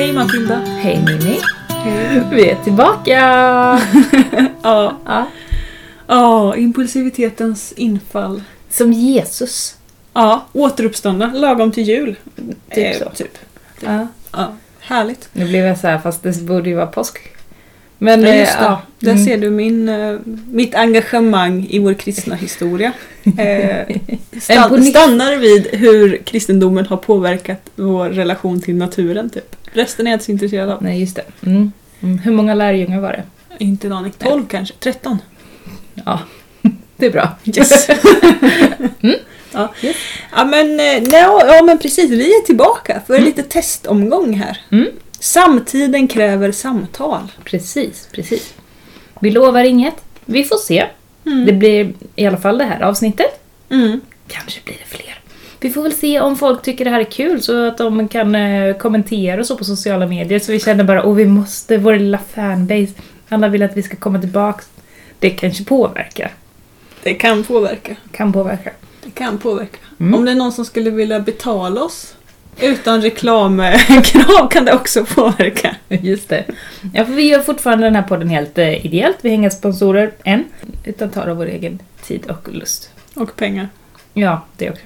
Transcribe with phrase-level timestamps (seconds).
[0.00, 0.56] Hej Matilda!
[0.56, 1.40] Hej Mimmi!
[1.68, 2.22] Hej!
[2.32, 3.10] Vi är tillbaka!
[4.62, 5.26] Ja, ja.
[6.06, 8.42] ja, impulsivitetens infall.
[8.70, 9.76] Som Jesus.
[10.12, 12.16] Ja, återuppståndna lagom till jul.
[12.74, 13.10] Typ så.
[13.10, 13.38] Typ.
[13.80, 14.06] Ja.
[14.32, 15.28] Ja, härligt.
[15.32, 17.18] Nu blev jag så här, fast det borde ju vara påsk.
[18.02, 18.64] Men Ja, eh, just det.
[18.64, 18.82] ja.
[18.98, 19.24] Där Mm.
[19.24, 20.16] ser du min, eh,
[20.50, 22.92] mitt engagemang i vår kristna historia.
[23.38, 23.96] Eh,
[24.40, 29.30] stann, stannar vid hur kristendomen har påverkat vår relation till naturen.
[29.30, 29.56] Typ.
[29.72, 30.82] Resten är jag inte så intresserad av.
[30.82, 31.22] Nej, just det.
[31.46, 31.72] Mm.
[32.02, 32.18] Mm.
[32.18, 33.22] Hur många lärjungar var det?
[33.64, 34.12] Inte en aning.
[34.18, 34.74] 12 kanske?
[34.80, 35.18] 13?
[36.06, 36.20] Ja,
[36.96, 37.28] det är bra.
[37.44, 37.88] Yes.
[39.02, 39.16] Mm.
[39.52, 39.74] ja.
[39.82, 39.96] Yes.
[40.36, 44.58] ja, men, eh, nej, ja men precis, vi är tillbaka för en lite testomgång här.
[45.20, 47.32] Samtiden kräver samtal.
[47.44, 48.54] Precis, precis.
[49.20, 49.94] Vi lovar inget.
[50.24, 50.86] Vi får se.
[51.26, 51.46] Mm.
[51.46, 53.44] Det blir i alla fall det här avsnittet.
[53.70, 54.00] Mm.
[54.26, 55.20] Kanske blir det fler.
[55.60, 58.34] Vi får väl se om folk tycker det här är kul så att de kan
[58.34, 61.94] eh, kommentera och så på sociala medier så vi känner bara åh vi måste, vår
[61.94, 62.92] lilla fanbase,
[63.28, 64.68] alla vill att vi ska komma tillbaks.
[65.18, 66.32] Det kanske påverkar.
[67.02, 67.96] Det kan påverka.
[68.12, 68.70] Kan påverka.
[69.04, 69.78] Det kan påverka.
[70.00, 70.14] Mm.
[70.14, 72.14] Om det är någon som skulle vilja betala oss
[72.62, 75.76] utan reklamkrav kan det också påverka.
[75.88, 76.44] Just det.
[76.94, 79.16] Ja, för vi gör fortfarande den här podden helt eh, ideellt.
[79.20, 80.44] Vi har inga sponsorer än.
[80.84, 82.90] Utan tar av vår egen tid och lust.
[83.14, 83.68] Och pengar.
[84.14, 84.82] Ja, det också.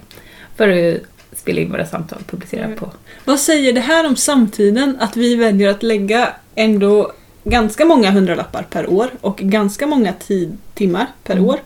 [0.57, 1.01] För att
[1.39, 2.79] spela in våra samtal och publicera Mm.
[2.79, 2.91] på.
[3.25, 4.97] Vad säger det här om samtiden?
[5.01, 7.13] Att vi väljer att lägga ändå
[7.45, 11.45] ganska många hundralappar per år och ganska många tid, timmar per Mm.
[11.49, 11.59] år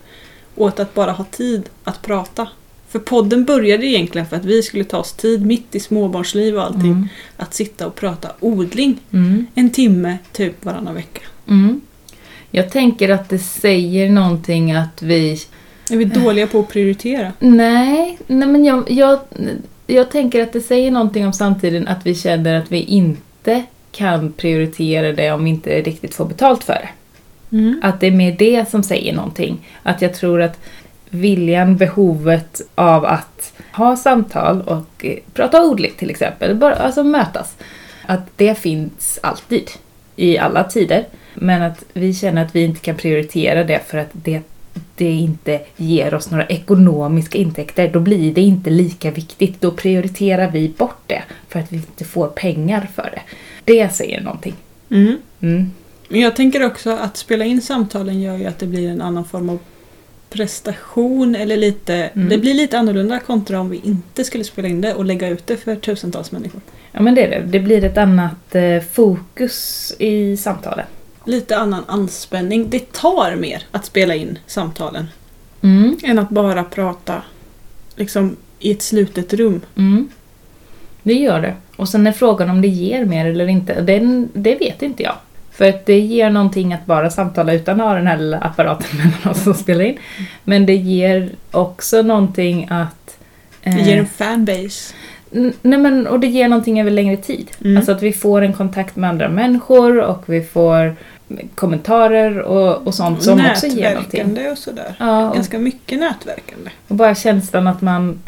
[0.56, 2.48] åt att bara ha tid att prata.
[2.88, 6.64] För podden började egentligen för att vi skulle ta oss tid mitt i småbarnsliv och
[6.64, 7.08] allting Mm.
[7.36, 9.46] att sitta och prata odling Mm.
[9.54, 11.20] en timme typ varannan vecka.
[11.48, 11.80] Mm.
[12.50, 15.38] Jag tänker att det säger någonting att vi...
[15.90, 17.32] Är vi dåliga på att prioritera?
[17.38, 19.18] Nej, nej men jag, jag,
[19.86, 23.62] jag tänker att det säger någonting om samtiden att vi känner att vi inte
[23.92, 26.88] kan prioritera det om vi inte riktigt får betalt för det.
[27.56, 27.80] Mm.
[27.82, 29.66] Att det är mer det som säger någonting.
[29.82, 30.58] Att jag tror att
[31.10, 37.56] viljan, behovet av att ha samtal och eh, prata odling till exempel, bara, alltså mötas.
[38.06, 39.70] Att det finns alltid,
[40.16, 41.04] i alla tider.
[41.34, 44.40] Men att vi känner att vi inte kan prioritera det för att det,
[44.96, 47.90] det inte ger oss några ekonomiska intäkter.
[47.92, 49.60] Då blir det inte lika viktigt.
[49.60, 53.22] Då prioriterar vi bort det för att vi inte får pengar för det.
[53.64, 54.54] Det säger någonting.
[54.90, 55.16] Mm.
[55.40, 55.72] Mm.
[56.08, 59.24] Men jag tänker också att spela in samtalen gör ju att det blir en annan
[59.24, 59.58] form av
[60.30, 62.28] prestation eller lite, Mm.
[62.28, 65.46] det blir lite annorlunda kontra om vi inte skulle spela in det och lägga ut
[65.46, 66.60] det för tusentals människor.
[66.92, 67.46] Ja men det är det.
[67.46, 70.86] Det blir ett annat eh, fokus i samtalen.
[71.24, 72.70] Lite annan anspänning.
[72.70, 75.06] Det tar mer att spela in samtalen
[75.62, 75.96] Mm.
[76.04, 77.22] än att bara prata
[77.96, 79.60] liksom i ett slutet rum.
[79.76, 80.08] Mm.
[81.02, 81.54] Det gör det.
[81.76, 83.80] Och sen är frågan om det ger mer eller inte.
[83.80, 85.14] Den, det vet inte jag.
[85.58, 88.88] För att det ger någonting att bara samtala utan att ha den här lilla apparaten
[88.98, 89.98] mellan oss som spelar in.
[90.44, 93.18] Men det ger också någonting att...
[93.62, 94.94] Det eh, ger en fanbase.
[95.30, 97.50] Nej men, och det ger någonting över längre tid.
[97.64, 97.76] Mm.
[97.76, 100.96] Alltså att vi får en kontakt med andra människor och vi får
[101.54, 104.18] kommentarer och, och sånt som också ger någonting.
[104.18, 104.94] Nätverkande och sådär.
[104.98, 106.70] Ja, och, Ganska mycket nätverkande.
[106.88, 108.18] och bara känslan att man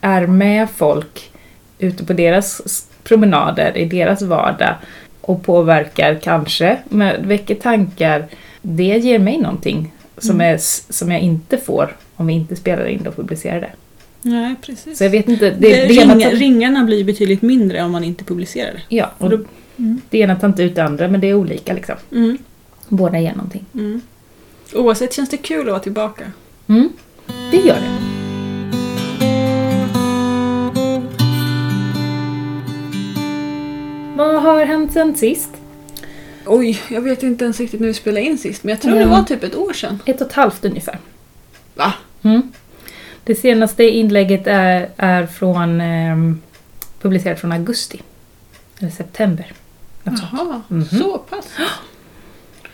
[0.00, 1.30] är med folk
[1.78, 4.74] ute på deras promenader, i deras vardag
[5.22, 8.26] och påverkar kanske, men väcker tankar.
[8.62, 10.54] Det ger mig någonting som, Mm.
[10.54, 10.58] är,
[10.92, 13.70] som jag inte får om vi inte spelar in det och publicerar det.
[14.22, 14.98] Nej, precis.
[14.98, 15.50] Så jag vet inte.
[15.50, 18.96] Det, Det, det ena ring, tar- ringarna blir betydligt mindre om man inte publicerar det.
[18.96, 19.40] Ja, Och då-
[19.78, 20.00] Mm.
[20.10, 21.94] det ena tar inte ut det andra, men det är olika liksom.
[22.12, 22.38] Mm.
[22.88, 23.64] Båda ger någonting.
[23.74, 24.00] Mm.
[24.74, 26.24] Oavsett känns det kul att vara tillbaka.
[26.68, 26.88] Mm,
[27.50, 28.21] det gör det.
[34.22, 35.50] Vad har hänt sen sist?
[36.46, 39.08] Oj, jag vet inte ens riktigt när vi spelade in sist, men jag tror Mm.
[39.08, 39.98] det var typ ett år sedan.
[40.06, 40.98] Ett och ett halvt ungefär.
[41.74, 41.92] Va?
[42.22, 42.52] Mm.
[43.24, 46.40] Det senaste inlägget är, är från ehm,
[47.00, 48.02] publicerat från augusti.
[48.78, 49.52] Eller september.
[50.02, 50.30] Något sånt.
[50.32, 50.84] Jaha, Mhm.
[50.84, 51.46] så pass.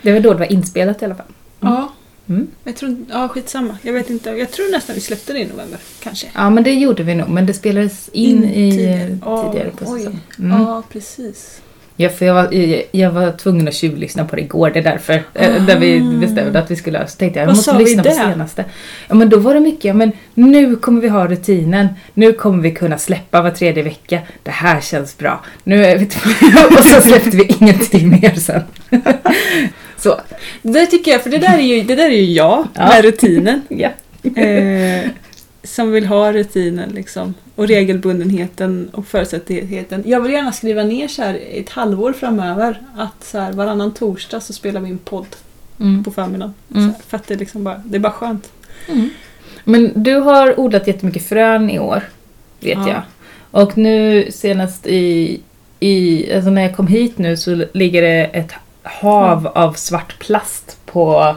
[0.03, 1.27] Det var då det var inspelat i alla fall.
[1.61, 1.93] Ja,
[2.29, 2.47] Mm.
[2.65, 3.79] jag tror Ja, skitsamma.
[3.83, 4.31] Jag vet inte.
[4.31, 5.79] Jag tror nästan vi släppte det i november.
[6.03, 6.27] Kanske.
[6.35, 7.29] Ja, men det gjorde vi nog.
[7.29, 8.99] Men det spelades in, i tidigare.
[9.07, 10.21] tidigare, tidigare Ja, på säsongen.
[10.39, 10.61] Mm.
[10.63, 11.61] Ja, precis.
[12.01, 12.49] Ja, för jag var,
[12.97, 15.23] jag var tvungen att tjuvlyssna på det igår, det är därför.
[15.35, 18.11] eh, Där vi bestämde att vi skulle Så tänkte jag, jag Vad måste lyssna på
[18.11, 18.65] senaste.
[19.09, 21.89] Ja, men då var det mycket, men nu kommer vi ha rutinen.
[22.15, 24.19] Nu kommer vi kunna släppa var tredje vecka.
[24.43, 25.45] Det här känns bra.
[25.65, 26.05] Nu är vi
[26.79, 28.63] Och så släppte vi ingenting mer sen.
[29.99, 30.21] Så,
[30.63, 32.89] Det där tycker jag, för det där är ju, det där är ju jag Ja.
[32.89, 33.63] med rutinen.
[33.69, 33.91] ja.
[34.43, 35.11] Eh,
[35.63, 37.35] som vill ha rutinen liksom.
[37.55, 40.03] Och regelbundenheten och förutsättligheten.
[40.07, 44.41] Jag vill gärna skriva ner så här ett halvår framöver att så här, varannan torsdag
[44.41, 45.27] så spelar vi en podd
[45.81, 46.05] Mm.
[46.05, 46.55] på förmiddagen.
[46.75, 46.85] Mm.
[46.89, 48.53] Här, för att det, är liksom bara, det är bara skönt.
[48.89, 49.11] Mm.
[49.65, 52.03] Men du har odlat jättemycket frön i år,
[52.61, 52.89] vet Ja.
[52.89, 53.03] jag.
[53.63, 55.41] Och nu senast i,
[55.81, 58.53] i, alltså när jag kom hit nu så ligger det ett
[58.89, 61.37] hav av svart plast på,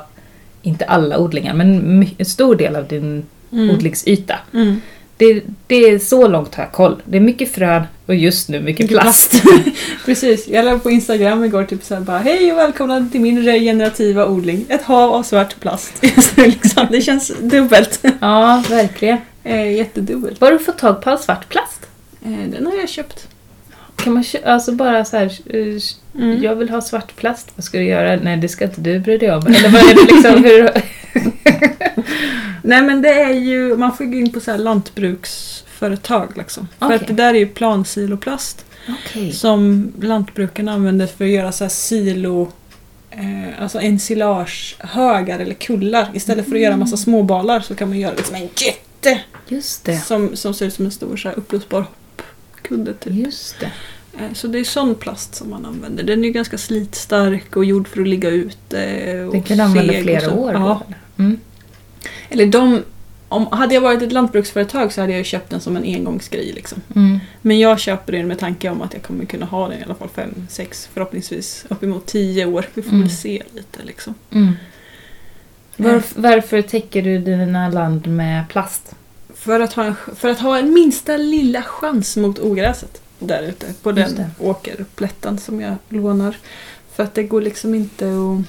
[0.62, 4.36] inte alla odlingar, men en stor del av din odlingsyta.
[4.54, 4.82] Mm.
[5.18, 7.02] Det, det är så långt har jag koll.
[7.06, 9.44] Det är mycket frön och just nu mycket Mycket plast.
[10.06, 14.26] Precis, jag la på Instagram igår typ såhär bara Hej och välkomna till min regenerativa
[14.26, 14.66] odling.
[14.70, 15.94] Ett hav av svart plast.
[16.38, 18.04] Liksom, det känns dubbelt.
[18.22, 19.18] ja, verkligen.
[19.44, 20.42] Eh, jättedubbelt.
[20.42, 21.88] Var har du fått tag på all svart plast?
[22.26, 23.28] Eh, den har jag köpt.
[24.04, 25.82] Kan man alltså bara så här, eh,
[26.16, 26.44] Mm.
[26.44, 28.20] jag vill ha svart plast, vad ska du göra?
[28.24, 29.48] Nej, det ska inte du bry dig om.
[29.48, 30.44] Eller vad är det liksom?
[30.44, 30.70] Hur...
[32.64, 36.68] Nej men det är ju, man får gå in på så här lantbruksföretag liksom.
[36.80, 36.96] För Okej.
[36.96, 39.32] att det där är ju plansiloplast Okej.
[39.34, 42.52] som lantbrukarna använder för att göra så här silo
[43.14, 46.08] Eh, alltså ensilagehögar eller kullar.
[46.14, 49.98] Istället för att göra massa småbalar så kan man göra liksom en jätte Just det.
[49.98, 51.86] som, som ser ut som en stor så här uppblåsbar
[52.52, 52.94] hoppkudde.
[52.94, 53.14] Typ.
[53.14, 53.72] Just det.
[54.18, 56.04] Eh, så det är sån plast som man använder.
[56.04, 59.24] Den är ju ganska slitstark och gjord för att ligga ute.
[59.26, 60.54] Och Den kan du använda flera år.
[60.54, 60.82] Ja.
[61.18, 61.40] Mm.
[62.30, 62.82] Eller de,
[63.28, 66.52] om, hade jag varit ett lantbruksföretag så hade jag köpt den som en engångsgrej.
[66.56, 66.82] Liksom.
[66.96, 67.20] Mm.
[67.42, 69.96] Men jag köper den med tanke om att jag kommer kunna ha den i alla
[69.96, 72.66] fall fem, sex, förhoppningsvis uppemot tio år.
[72.74, 73.02] Vi får Mm.
[73.02, 74.14] väl se lite liksom.
[74.32, 74.54] Mm.
[75.78, 78.96] Varf- varför täcker du dina land med plast?
[79.36, 83.74] För att, ha en, för att ha en minsta lilla chans mot ogräset där ute
[83.82, 86.38] på Just den åkerplätten som jag lånar.
[86.96, 88.46] För att det går liksom inte att...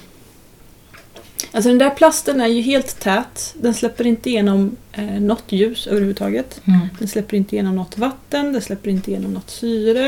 [1.51, 3.53] Alltså den där plasten är ju helt tät.
[3.57, 6.61] Den släpper inte igenom eh, något ljus överhuvudtaget.
[6.65, 6.79] Mm.
[6.99, 10.07] Den släpper inte igenom något vatten, den släpper inte igenom något syre.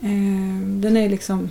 [0.00, 1.50] Eh, den är liksom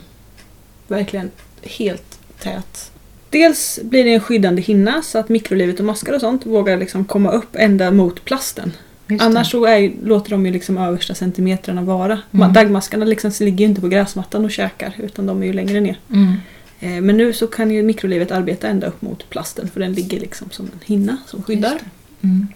[0.88, 1.32] verkligen
[1.62, 2.92] helt tät.
[3.30, 7.06] Dels blir det en skyddande hinna så att mikrolivet och maskar och sånt vågar liksom
[7.06, 8.72] komma upp ända mot plasten.
[9.20, 12.20] Annars så är, låter de ju liksom översta centimetrarna vara.
[12.32, 12.54] Mm.
[12.54, 16.00] Dagmaskarna liksom ligger ju inte på gräsmattan och käkar utan de är ju längre ner.
[16.14, 16.34] Mm.
[16.80, 20.20] Eh, men nu så kan ju mikrolivet arbeta ända upp mot plasten för den ligger
[20.20, 21.80] liksom som en hinna som skyddar.
[22.22, 22.48] Mm.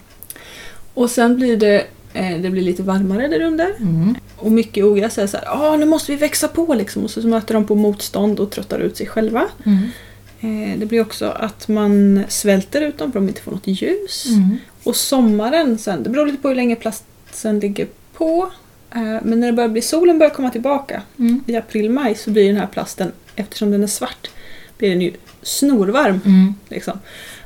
[0.94, 3.76] Och sen blir det, eh, det blir lite varmare där under.
[3.80, 4.16] Mm.
[4.36, 7.04] Och mycket ogräs är så här, ah, nu måste vi växa på liksom.
[7.04, 9.48] Och så möter de på motstånd och tröttar ut sig själva.
[9.66, 9.90] Mm.
[10.40, 14.26] Eh, det blir också att man svälter ut dem för de inte får något ljus.
[14.90, 18.50] Och sommaren sen, det beror lite på hur länge plasten ligger på.
[18.96, 21.44] Eh, men när det börjar bli, solen börjar komma tillbaka Mm.
[21.48, 24.30] i april-maj så blir den här plasten, eftersom den är svart,
[24.78, 26.22] blir den ju snorvarm.
[26.26, 26.54] Mm.
[26.70, 27.00] Liksom.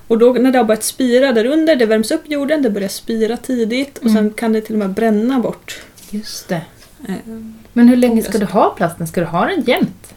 [0.08, 2.90] Och då när det har börjat spira där under, det värms upp jorden, det börjar
[2.90, 4.16] spira tidigt och Mm.
[4.16, 5.82] sen kan det till och med bränna bort.
[6.10, 6.62] Just det.
[7.08, 7.16] Eh,
[7.74, 9.08] Men hur länge ska du ha plasten?
[9.08, 10.14] Ska du ha den jämt?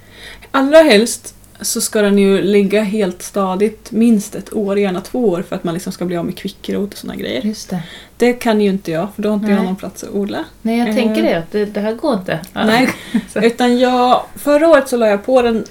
[0.51, 5.43] Allra helst så ska den ju ligga helt stadigt minst ett år, gärna två år
[5.49, 7.43] för att man liksom ska bli av med kvickrot och såna grejer.
[7.43, 7.83] Just det.
[8.17, 9.67] Det kan ju inte jag för då har inte jag Nej.
[9.67, 10.45] någon plats att odla.
[10.63, 10.95] Nej, jag Eh.
[10.95, 11.35] tänker det.
[11.39, 12.41] Att det, det här går inte.
[12.53, 12.65] Ja.
[12.67, 12.89] Nej,
[13.35, 15.65] utan jag, förra året så la jag på den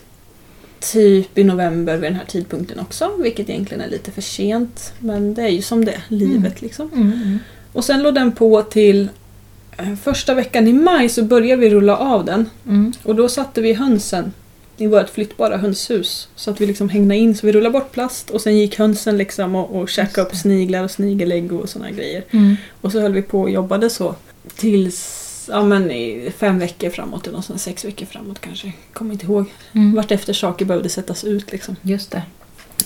[0.80, 4.94] typ i november vid den här tidpunkten också, vilket egentligen är lite för sent.
[5.00, 6.90] Men det är ju som det är, livet liksom.
[6.94, 7.12] Mm.
[7.12, 7.40] Mm.
[7.74, 9.10] Och sen låg den på till
[9.78, 12.50] eh, första veckan i maj så började vi rulla av den.
[12.68, 12.94] Mm.
[13.04, 14.34] Och då satte vi hönsen
[14.78, 16.28] i vårt flyttbara hönshus.
[16.36, 19.18] Så att vi liksom hängde in, så vi rullade bort plast och sen gick hönsen
[19.18, 22.24] liksom och, och käkade upp sniglar och snigelägg och såna grejer.
[22.32, 22.56] Mm.
[22.82, 24.16] Och så höll vi på och jobbade så
[24.56, 28.74] tills ja, men i fem veckor framåt eller något sånt, sex veckor framåt kanske.
[28.94, 29.46] Kommer inte ihåg.
[29.72, 29.96] Mm.
[29.96, 31.76] Vart efter saker behövde sättas ut liksom.
[31.82, 32.22] Just det.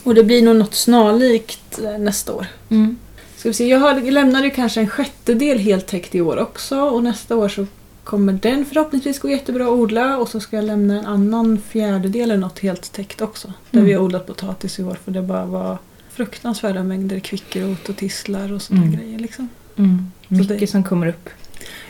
[0.03, 2.48] Och det blir nog något snarlikt eh, nästa år.
[2.69, 2.98] Mm.
[3.38, 6.79] Ska vi se, jag, har, jag lämnade kanske en sjättedel helt täckt i år också
[6.79, 7.65] och nästa år så
[8.03, 12.22] kommer den förhoppningsvis gå jättebra att odla och så ska jag lämna en annan fjärdedel
[12.22, 13.48] eller något helt täckt också.
[13.72, 13.88] Där Mm.
[13.88, 15.77] vi har odlat potatis i år för det bara var
[16.10, 18.96] fruktansvärda mängder kvickrot och tistlar och sådana Mm.
[19.00, 19.50] grejer liksom.
[19.75, 20.12] Mm.
[20.27, 21.29] Mycket det- som kommer upp.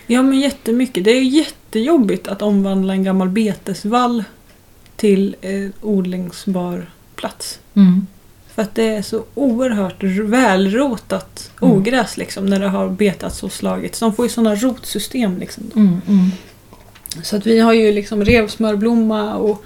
[0.08, 1.04] Ja men jättemycket.
[1.04, 4.24] Det är jättejobbigt att omvandla en gammal betesvall
[4.96, 7.60] till eh, odlingsbar plats.
[7.74, 8.08] Mm.
[8.56, 11.74] För att det är så oerhört välrotat Mm.
[11.77, 14.00] ogräs liksom när det har betats och slagits.
[14.00, 15.63] De får ju sådana rotsystem liksom.
[15.75, 16.01] Mm.
[16.08, 16.32] Mm.
[17.24, 19.63] Så att vi har ju liksom revsmörblomma och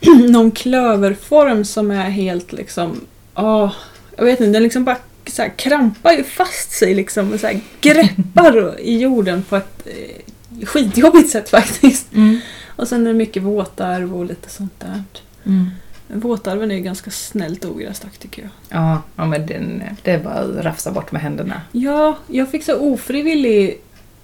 [0.30, 3.00] någon klöverform som är helt liksom...
[3.34, 3.72] Ja,
[4.16, 7.46] jag vet inte, den liksom bara så här, krampar ju fast sig liksom och så
[7.46, 12.12] här, greppar i jorden på ett eh, skitjobbigt sätt faktiskt.
[12.14, 12.40] Mm.
[12.66, 15.02] Och sen är det mycket våtarv och lite sånt där.
[15.46, 15.70] Mm.
[16.08, 18.50] Våtarven är ganska snällt ogrästack tycker jag.
[18.68, 21.60] Ja, ja men den, det är bara att rafsa bort med händerna.
[21.72, 23.80] Ja, jag fick så ofrivillig...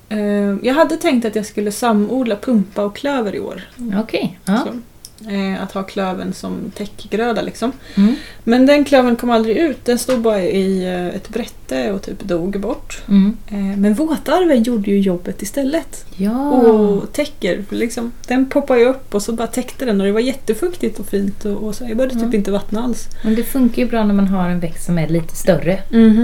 [0.08, 0.18] Eh,
[0.62, 3.62] jag hade tänkt att jag skulle samodla pumpa och klöver i år.
[3.96, 4.38] Okej.
[4.44, 4.66] Ja.
[4.66, 4.80] Så,
[5.30, 7.72] eh, att ha klöven som täckgröda liksom.
[7.94, 8.14] Mm.
[8.44, 9.84] Men den klövern kom aldrig ut.
[9.84, 13.02] Den stod bara i eh, ett brätte och typ dog bort.
[13.08, 13.36] Mm.
[13.48, 16.04] Eh, men våtarven gjorde ju jobbet istället.
[16.16, 16.50] Ja.
[16.50, 17.64] Och täcker.
[17.70, 21.06] Liksom, den poppade ju upp och så bara täckte den och det var jättefuktigt och
[21.06, 21.44] fint.
[21.44, 21.84] Och, och så.
[21.88, 22.34] Jag behövde typ Mm.
[22.34, 23.08] inte vattna alls.
[23.24, 25.78] Men det funkar ju bra när man har en växt som är lite större.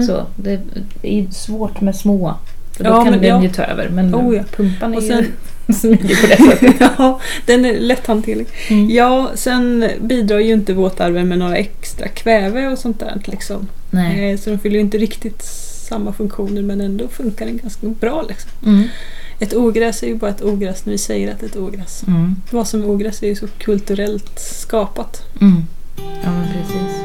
[0.07, 0.59] Så det
[1.03, 2.35] är svårt med små.
[2.77, 3.43] För då Ja, kan men den ja.
[3.43, 3.89] ju ta över.
[3.89, 4.43] Men Oh, ja.
[4.55, 5.25] pumpan är Och ju sen-
[5.73, 6.75] smidig på det sättet.
[6.97, 8.47] ja, den är lätthanterlig.
[8.69, 8.89] Mm.
[8.89, 13.21] Ja, sen bidrar ju inte våtarven med några extra kväve och sånt där.
[13.25, 13.67] Liksom.
[13.89, 14.31] Nej.
[14.31, 15.43] Eh, Så de fyller ju inte riktigt
[15.89, 18.25] samma funktioner men ändå funkar den ganska bra.
[18.29, 18.51] Liksom.
[18.65, 18.87] Mm.
[19.39, 22.03] Ett ogräs är ju bara ett ogräs när vi säger att det är ett ogräs.
[22.07, 22.35] Mm.
[22.51, 25.21] Vad som är ogräs är ju så kulturellt skapat.
[25.41, 25.63] Mm.
[26.23, 26.98] Ja, men precis.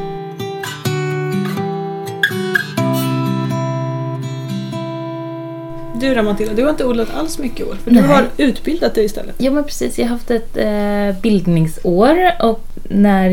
[5.99, 7.75] Du då Matilda, du har inte odlat alls mycket i år.
[7.83, 8.01] För Nej.
[8.01, 9.35] du har utbildat dig istället.
[9.37, 13.29] Ja men precis, jag har haft ett eh, bildningsår och när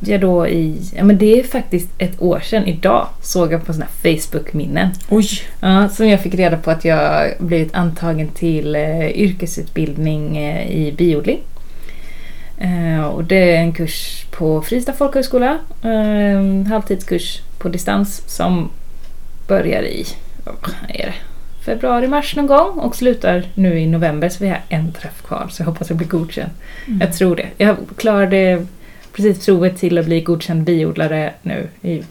[0.00, 3.72] jag då i, ja men det är faktiskt ett år sedan idag, såg jag på
[3.72, 4.88] sådana här Facebook-minnen.
[5.10, 5.28] Oj!
[5.60, 10.92] Ja, som jag fick reda på att jag blivit antagen till eh, yrkesutbildning eh, i
[10.92, 11.40] biodling.
[12.58, 18.70] Eh, och det är en kurs på Fristad folkhögskola, eh, halvtidskurs på distans som
[19.48, 20.06] börjar i,
[20.44, 21.14] vad är det,
[21.68, 25.46] februari, mars någon gång och slutar nu i november så vi har en träff kvar
[25.50, 26.50] så jag hoppas jag blir godkänd.
[27.00, 27.48] Jag tror det.
[27.56, 28.66] Jag klarade
[29.12, 31.68] precis provet till att bli godkänd biodlare nu.
[31.82, 32.02] I,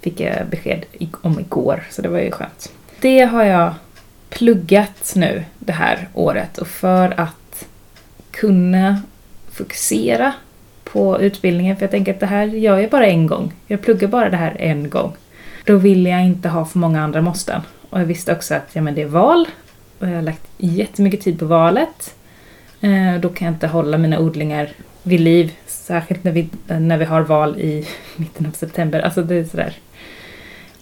[0.00, 0.84] fick jag besked
[1.22, 2.72] om igår, så det var ju skönt.
[3.00, 3.74] Det har jag
[4.30, 7.66] pluggat nu det här året och för att
[8.30, 9.02] kunna
[9.52, 10.32] fokusera
[10.84, 13.52] på utbildningen, för jag tänker att det här gör jag bara en gång.
[13.66, 15.12] Jag pluggar bara det här en gång.
[15.64, 17.62] Då vill jag inte ha för många andra måsten.
[17.90, 19.48] Och jag visste också att ja, men det är val
[19.98, 22.14] och jag har lagt jättemycket tid på valet.
[22.80, 24.68] Eh, Då kan jag inte hålla mina odlingar
[25.02, 29.00] vid liv, särskilt när vi, när vi har val i mitten av september.
[29.00, 29.74] Alltså det är sådär.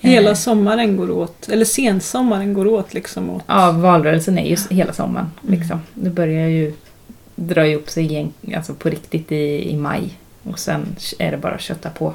[0.00, 3.42] Hela Eh, sommaren går åt, eller sensommaren går åt liksom åt.
[3.46, 5.30] Ja, valrörelsen är ju hela sommaren.
[5.48, 5.80] Liksom.
[5.94, 6.72] Det börjar ju
[7.34, 10.14] dra ihop sig igen, alltså på riktigt i, i maj.
[10.42, 12.14] Och sen är det bara att kötta på.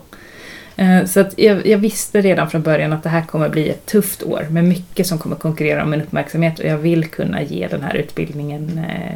[0.76, 3.86] Eh, så att jag, jag visste redan från början att det här kommer bli ett
[3.86, 7.68] tufft år med mycket som kommer konkurrera om min uppmärksamhet och jag vill kunna ge
[7.68, 9.16] den här utbildningen eh,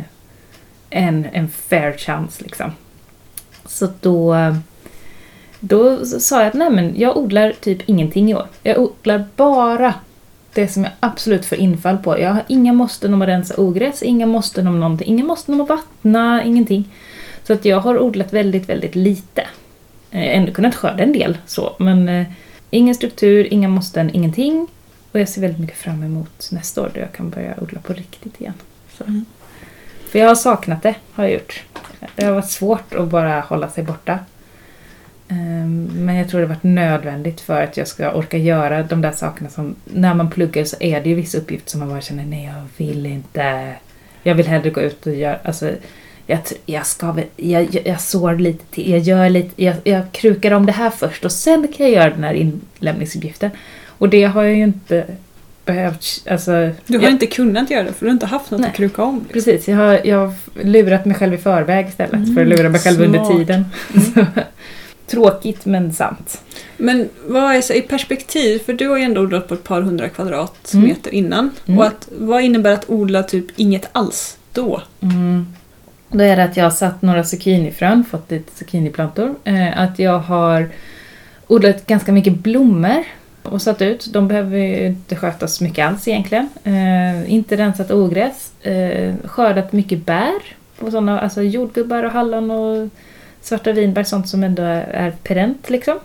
[0.89, 2.71] en, en fair chance liksom.
[3.65, 4.35] Så då,
[5.59, 8.47] då sa jag att nej men jag odlar typ ingenting i år.
[8.63, 9.93] Jag odlar bara
[10.53, 12.19] det som jag absolut får infall på.
[12.19, 15.61] Jag har inga måsten om att rensa ogräs, inga måsten om någonting, inga måsten om
[15.61, 16.89] att vattna, ingenting.
[17.43, 19.43] Så att jag har odlat väldigt, väldigt lite.
[20.15, 22.25] Eh, ändå kunnat skörda en del så, men eh,
[22.69, 24.67] ingen struktur, inga måsten, ingenting.
[25.11, 27.93] Och jag ser väldigt mycket fram emot nästa år då jag kan börja odla på
[27.93, 28.53] riktigt igen.
[29.07, 29.25] Mm.
[30.09, 31.63] För jag har saknat det, har jag gjort.
[32.15, 34.19] Det har varit svårt att bara hålla sig borta.
[35.27, 39.01] Ehm, Men jag tror det har varit nödvändigt för att jag ska orka göra de
[39.01, 39.75] där sakerna som...
[39.85, 42.85] När man pluggar så är det ju vissa uppgifter som man bara känner nej jag
[42.85, 43.73] vill inte.
[44.23, 45.39] Jag vill hellre gå ut och göra...
[45.43, 45.71] Alltså,
[46.27, 47.15] jag, jag ska.
[47.35, 48.89] Jag, jag, sår lite till.
[48.89, 49.63] Jag gör lite...
[49.63, 53.51] Jag, jag krukar om det här först och sen kan jag göra den här inlämningsuppgiften.
[53.87, 55.05] Och det har jag ju inte
[55.65, 56.23] behövt...
[56.29, 56.51] Alltså,
[56.85, 58.69] Du har jag, inte kunnat göra det för du har inte haft något Nej.
[58.69, 59.15] att kruka om.
[59.15, 59.33] Liksom.
[59.33, 62.69] Precis, jag har, jag har lurat mig själv i förväg istället för att Mm, lura
[62.69, 63.37] mig själv under smart.
[63.37, 63.65] tiden.
[64.13, 64.25] Så,
[65.07, 66.41] tråkigt men sant.
[66.77, 69.81] Men vad är så i perspektiv, för du har ju ändå odlat på ett par
[69.81, 71.51] hundra kvadratmeter innan.
[71.65, 71.79] Mm.
[71.79, 74.81] Och att, vad innebär att odla typ inget alls då?
[75.01, 75.47] Mm.
[76.15, 79.35] Då är det att jag har satt några zucchinifrön, fått lite zucchiniplantor.
[79.43, 80.69] Eh, att jag har
[81.47, 83.03] odlat ganska mycket blommor
[83.43, 84.07] och satt ut.
[84.13, 86.49] De behöver ju inte skötas mycket alls egentligen.
[86.63, 88.63] Eh, inte rensat ogräs.
[88.65, 90.41] Eh, skördat mycket bär.
[90.79, 92.89] På såna, alltså jordgubbar och hallon och
[93.41, 95.99] svarta vinbär, sånt som ändå är, är perent liksom.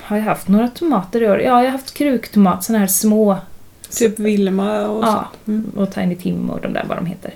[0.00, 1.40] Har jag haft några tomater i år?
[1.40, 3.38] Ja, jag har haft kruktomat, såna här små
[3.90, 5.50] Typ Vilma och Ja, så.
[5.50, 5.70] Mm.
[5.76, 7.34] och Tiny Tim och de där vad de heter.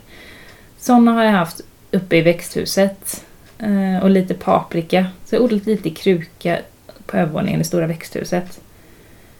[0.78, 1.60] Såna har jag haft
[1.92, 3.24] uppe i växthuset.
[3.58, 5.06] Eh, och lite paprika.
[5.24, 6.58] Så jag odlat lite kruka
[7.06, 8.60] på övervåningen i stora växthuset.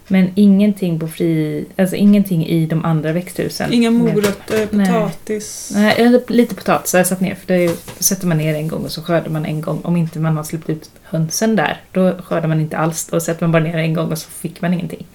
[0.09, 1.65] Men ingenting på fri...
[1.77, 3.73] Alltså ingenting i de andra växthusen.
[3.73, 5.73] Inga morötter, potatis.
[5.75, 8.85] Nej, lite potatis har jag satt ner för det ju- sätter man ner en gång
[8.85, 9.81] och så skördar man en gång.
[9.85, 13.07] Om inte man har släppt ut hönsen där, då skördar man inte alls.
[13.07, 15.07] Då sätter man bara ner en gång och så fick man ingenting.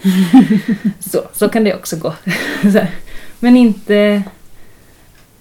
[1.00, 2.14] så, så kan det också gå.
[3.40, 4.24] Men inte...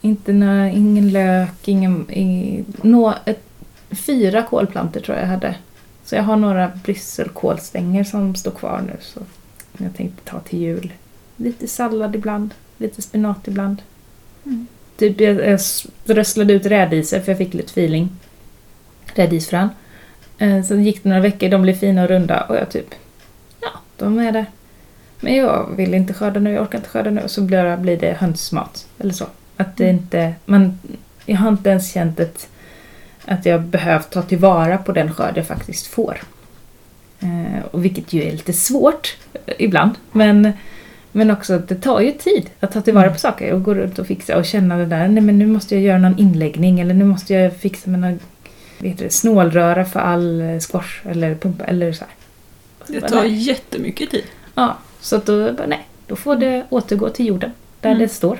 [0.07, 2.07] Inte nå, ingen lök, ingen...
[2.11, 3.43] ingen nå, ett,
[3.91, 5.55] fyra kolplantor tror jag jag hade.
[6.05, 8.97] Så jag har några brysselkålstänger som står kvar nu.
[9.01, 9.21] Så
[9.79, 10.93] jag tänkte ta till jul.
[11.37, 13.83] Lite sallad ibland, lite spenat ibland.
[14.45, 14.67] Mm.
[14.97, 15.61] Typ jag, jag
[16.05, 18.09] rösslade ut rädisor för jag fick lite feeling.
[19.15, 19.69] Rädisfrön.
[20.39, 22.95] Eh, Sen gick det några veckor, de blev fina och runda och jag typ,
[23.61, 24.47] ja, de är där.
[25.21, 27.23] Men jag vill inte skörda nu, jag orkar inte skörda nu.
[27.27, 29.27] Så blir det, blir det hönsmat eller så.
[29.57, 29.97] Att det Mm.
[29.97, 30.79] inte, man,
[31.27, 32.49] jag har inte ens känt ett,
[33.25, 36.19] att jag behövt ta tillvara på den skörd jag faktiskt får.
[37.21, 39.91] Eh, och vilket ju är lite svårt eh, ibland.
[40.13, 40.53] Men,
[41.13, 43.15] men också att det tar ju tid att ta tillvara Mm.
[43.15, 45.09] på saker och gå runt och fixa och känna det där.
[45.09, 47.91] Nej men nu måste jag göra någon inläggning eller nu måste jag fixa
[48.79, 52.15] heter det, snålröra för all eh, squash eller pumpa eller så här.
[52.87, 53.33] Det tar nej.
[53.35, 54.25] jättemycket tid.
[54.55, 58.03] Ja, så att då, nej, då får det återgå till jorden där Mm.
[58.03, 58.39] det står.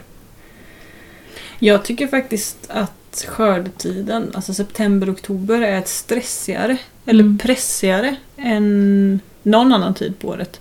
[1.59, 7.39] Jag tycker faktiskt att skördetiden, alltså september-oktober, är ett stressigare eller Mm.
[7.39, 10.61] pressigare än någon annan tid på året.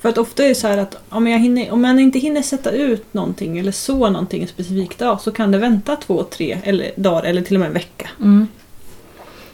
[0.00, 2.42] För att ofta är det så här att om jag, hinner, om jag inte hinner
[2.42, 6.58] sätta ut någonting eller så någonting en specifik dag så kan det vänta två, tre
[6.62, 8.10] eller, dagar eller till och med en vecka.
[8.20, 8.48] Mm.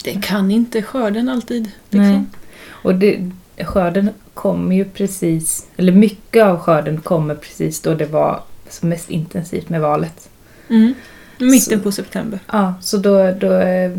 [0.05, 1.71] Det kan inte skörden alltid.
[1.91, 2.07] Nej.
[2.09, 2.31] Liksom.
[2.67, 3.31] Och det,
[3.65, 9.11] skörden kommer ju precis, eller mycket av skörden kommer precis då det var som mest
[9.11, 10.29] intensivt med valet.
[10.71, 10.95] Mm.
[11.39, 12.39] Mitten Så- på september.
[12.53, 13.91] Ja, så då, då eh,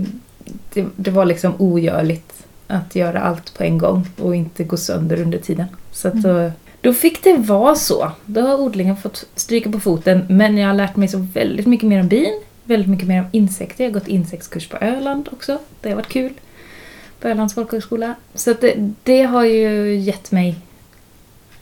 [0.73, 2.33] det, det var liksom ogörligt
[2.67, 5.65] att göra allt på en gång och inte gå sönder under tiden.
[5.91, 6.51] Så att då,
[6.81, 8.11] då fick det vara så.
[8.25, 11.89] Då har odlingen fått stryka på foten men jag har lärt mig så väldigt mycket
[11.89, 13.83] mer om bin, väldigt mycket mer om insekter.
[13.83, 15.57] Jag har gått insektskurs på Öland också.
[15.81, 16.33] Det har varit kul.
[17.19, 18.15] På Ölands folkhögskola.
[18.35, 20.55] Så det, det har ju gett mig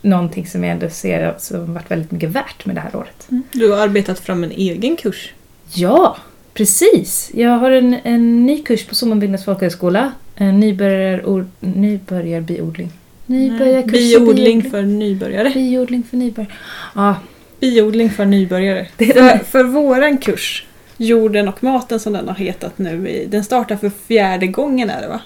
[0.01, 3.27] någonting som jag ändå ser som varit väldigt mycket värt med det här året.
[3.51, 5.33] Du har arbetat fram en egen kurs.
[5.73, 6.17] Ja,
[6.53, 7.31] precis.
[7.33, 10.11] Jag har en, en ny kurs på Sommarbyggnads folkhögskola.
[10.35, 12.91] En nybörjar, nybörjarbiodling.
[13.25, 15.49] Nybörjarkurs Biodling för nybörjare.
[15.49, 16.53] Biodling för nybörjare.
[16.95, 17.15] Ja,
[17.59, 18.87] Biodling för nybörjare.
[18.97, 20.65] Det är för, för våran kurs,
[20.97, 25.07] Jorden och maten som den har hetat nu, den startar för fjärde gången är det
[25.07, 25.21] va?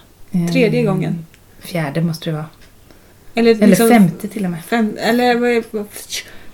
[0.51, 1.25] Tredje eh, gången.
[1.59, 2.45] Fjärde måste det vara.
[3.35, 4.65] Eller, Eller liksom femte till och med.
[4.65, 5.63] Fem, eller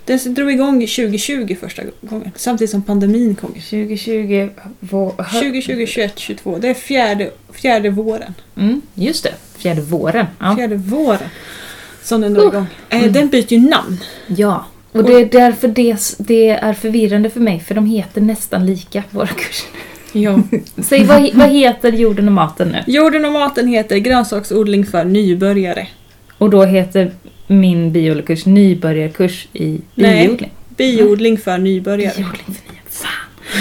[0.04, 3.52] den drog igång 2020 första gången, samtidigt som pandemin kom.
[3.52, 4.48] 2020...
[4.80, 6.58] Vår, 2020, 21, 22.
[6.58, 8.34] Det är fjärde, fjärde våren.
[8.56, 9.34] Mm, just det.
[9.58, 10.26] Fjärde våren.
[10.40, 10.56] Ja.
[10.56, 11.28] Fjärde våren
[12.02, 12.52] som den drog Oh.
[12.54, 12.66] igång.
[12.88, 13.12] Eh, Mm.
[13.12, 14.00] Den byter ju namn.
[14.26, 14.64] ja.
[14.92, 19.02] Och det är därför det, det är förvirrande för mig, för de heter nästan lika,
[19.10, 19.68] våra kurser.
[20.12, 20.42] Ja.
[20.82, 22.84] Säg, vad, vad heter jorden och maten nu?
[22.86, 25.88] Jorden och maten heter grönsaksodling för nybörjare.
[26.40, 27.10] Och då heter
[27.46, 30.26] min biodlarkurs nybörjarkurs i Nej.
[30.26, 30.52] biodling.
[30.68, 32.14] Biodling för nybörjare.
[32.16, 32.70] Biodling för.
[32.90, 33.10] Fan!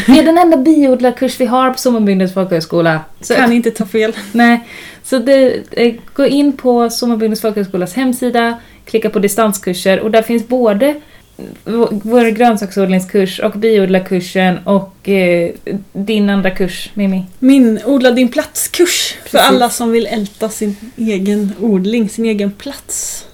[0.05, 2.99] Det är den enda biodlarkurs vi har på Sommarbyggnads folkhögskola.
[3.21, 4.13] Så, Kan inte ta fel.
[4.31, 4.59] nej,
[5.03, 10.47] så det, eh, gå in på Sommarbyggnads folkhögskolas hemsida, klicka på distanskurser och där finns
[10.47, 11.01] både
[11.89, 15.51] vår grönsaksodlingskurs och biodlarkursen och eh,
[15.93, 17.25] din andra kurs, Mimmi.
[17.39, 19.15] Min Odla din plats-kurs.
[19.25, 23.25] För alla som vill älta sin egen odling, sin egen plats.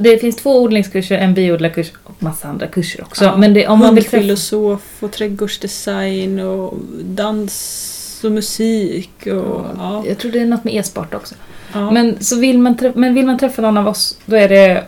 [0.00, 3.24] Det finns två odlingskurser, en biodlarkurs och massa andra kurser också.
[3.24, 4.04] Ja, Men det, om man vill.
[4.04, 10.04] Handfilosof och trädgårdsdesign och dans och musik och ja.
[10.08, 11.34] Jag tror det är något med e-sport också.
[11.72, 14.84] Men, så vill man men vill man träffa någon av oss, då är det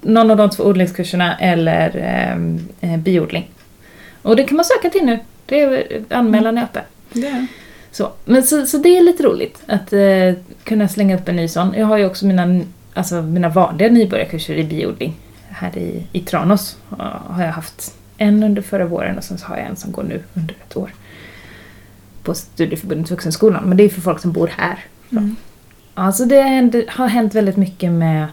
[0.00, 3.50] någon av de två odlingskurserna eller ehm, eh, biodling.
[4.22, 5.18] Och det kan man söka till nu.
[5.46, 6.82] Det är, anmälan är öppen.
[7.12, 7.46] är.
[7.90, 11.48] Så, men så, så det är lite roligt att eh, kunna slänga upp en ny
[11.48, 11.74] sån.
[11.76, 12.60] Jag har ju också mina,
[12.94, 15.16] alltså, mina vanliga nybörjarkurser i biodling.
[15.48, 16.76] Här i, i Tranås
[17.26, 20.02] har jag haft en under förra våren och sen så har jag en som går
[20.02, 20.94] nu under ett år.
[22.22, 24.78] På Studieförbundet Vuxenskolan, men det är för folk som bor här.
[25.10, 25.36] Mm.
[25.94, 26.42] Alltså det
[26.88, 28.26] har hänt väldigt mycket med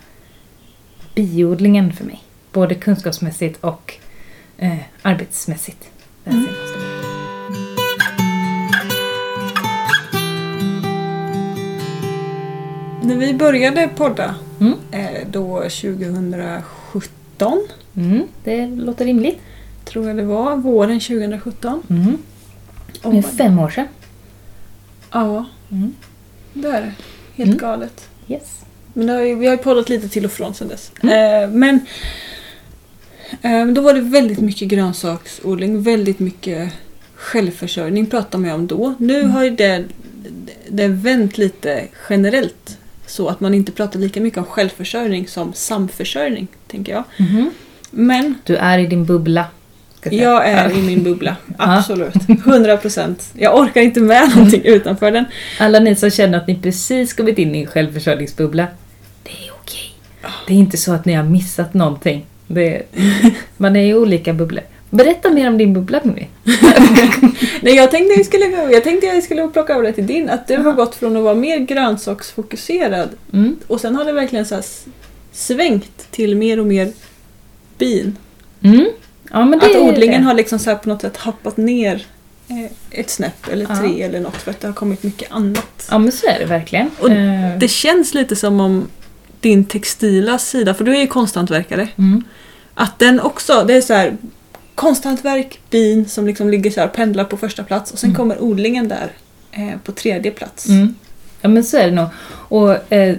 [1.21, 2.23] biodlingen för mig.
[2.51, 3.93] Både kunskapsmässigt och
[4.57, 5.89] eh, arbetsmässigt.
[6.25, 6.45] Mm.
[13.01, 14.73] När vi började podda Mm.
[14.91, 19.39] eh, då 2017, Mm, det låter rimligt.
[19.85, 21.81] tror jag det var, våren 2017.
[21.89, 22.17] Mm.
[23.03, 23.87] Och- Det är fem år sedan.
[25.11, 25.93] Ja, Mm.
[26.53, 26.93] det är det.
[27.35, 27.57] Helt Mm.
[27.57, 28.09] galet.
[28.27, 28.61] Yes.
[28.97, 30.91] Men har ju, vi har ju poddat lite till och från sedan dess.
[31.03, 31.43] Mm.
[31.43, 31.79] Eh, men
[33.41, 36.69] eh, då var det väldigt mycket grönsaksodling, väldigt mycket
[37.15, 38.95] självförsörjning pratade man ju om då.
[38.99, 39.31] Nu Mm.
[39.31, 39.83] har ju det,
[40.69, 42.77] det vänt lite generellt.
[43.05, 47.03] Så att man inte pratar lika mycket om självförsörjning som samförsörjning, tänker jag.
[47.17, 47.49] Mhm.
[47.91, 49.45] Men Du är i din bubbla.
[50.03, 51.35] Jag är i min bubbla.
[51.57, 52.13] Absolut.
[52.45, 53.29] 100 procent.
[53.33, 55.25] Jag orkar inte med någonting utanför den.
[55.59, 58.67] Alla ni som känner att ni precis kommit in i en självförsörjningsbubbla.
[60.47, 62.25] Det är inte så att ni har missat någonting.
[62.55, 62.81] Är,
[63.57, 64.63] man är i olika bubblor.
[64.89, 66.27] Berätta mer om din bubbla Mimmi.
[67.61, 70.29] Nej, jag tänkte jag skulle, jag tänkte jag skulle plocka över det till din.
[70.29, 73.55] Att du har gått från att vara mer grönsaksfokuserad Mm.
[73.67, 74.61] och sen har det verkligen så
[75.31, 76.91] svängt till mer och mer
[77.77, 78.17] bin.
[78.61, 78.87] Mm.
[79.31, 82.05] Ja, Att odlingen har liksom så på något sätt hoppat ner
[82.49, 83.75] eh, ett snäpp eller Ja.
[83.75, 85.87] tre eller något för att det har kommit mycket annat.
[85.91, 86.89] Ja men så är det verkligen.
[86.99, 88.87] Och Eh, Det känns lite som om
[89.39, 92.23] din textila sida, för du är ju konsthantverkare, mm.
[92.73, 94.17] att den också, det är så här
[94.75, 98.17] konsthantverk, bin som liksom ligger så här pendlar på första plats och sen Mm.
[98.17, 99.11] kommer odlingen där
[99.51, 100.69] eh, på tredje plats.
[100.69, 100.95] Mm.
[101.41, 102.07] Ja men så är det nog.
[102.29, 103.15] Och eh,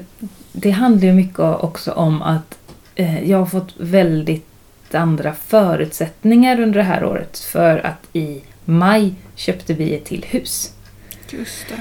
[0.53, 2.59] det handlar ju mycket också om att
[2.95, 4.45] eh, jag har fått väldigt
[4.93, 7.39] andra förutsättningar under det här året.
[7.39, 10.73] För att i maj köpte vi ett till hus.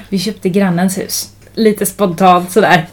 [0.08, 1.32] Vi köpte grannens hus.
[1.54, 2.86] Lite spontant sådär.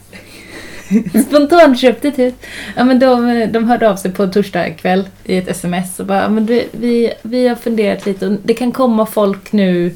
[1.28, 2.34] Spontant köpte ett hus.
[2.76, 6.30] Ja, men de, de hörde av sig på torsdag kväll i ett sms och bara
[6.30, 9.96] men du, vi, vi har funderat lite och det kan komma folk nu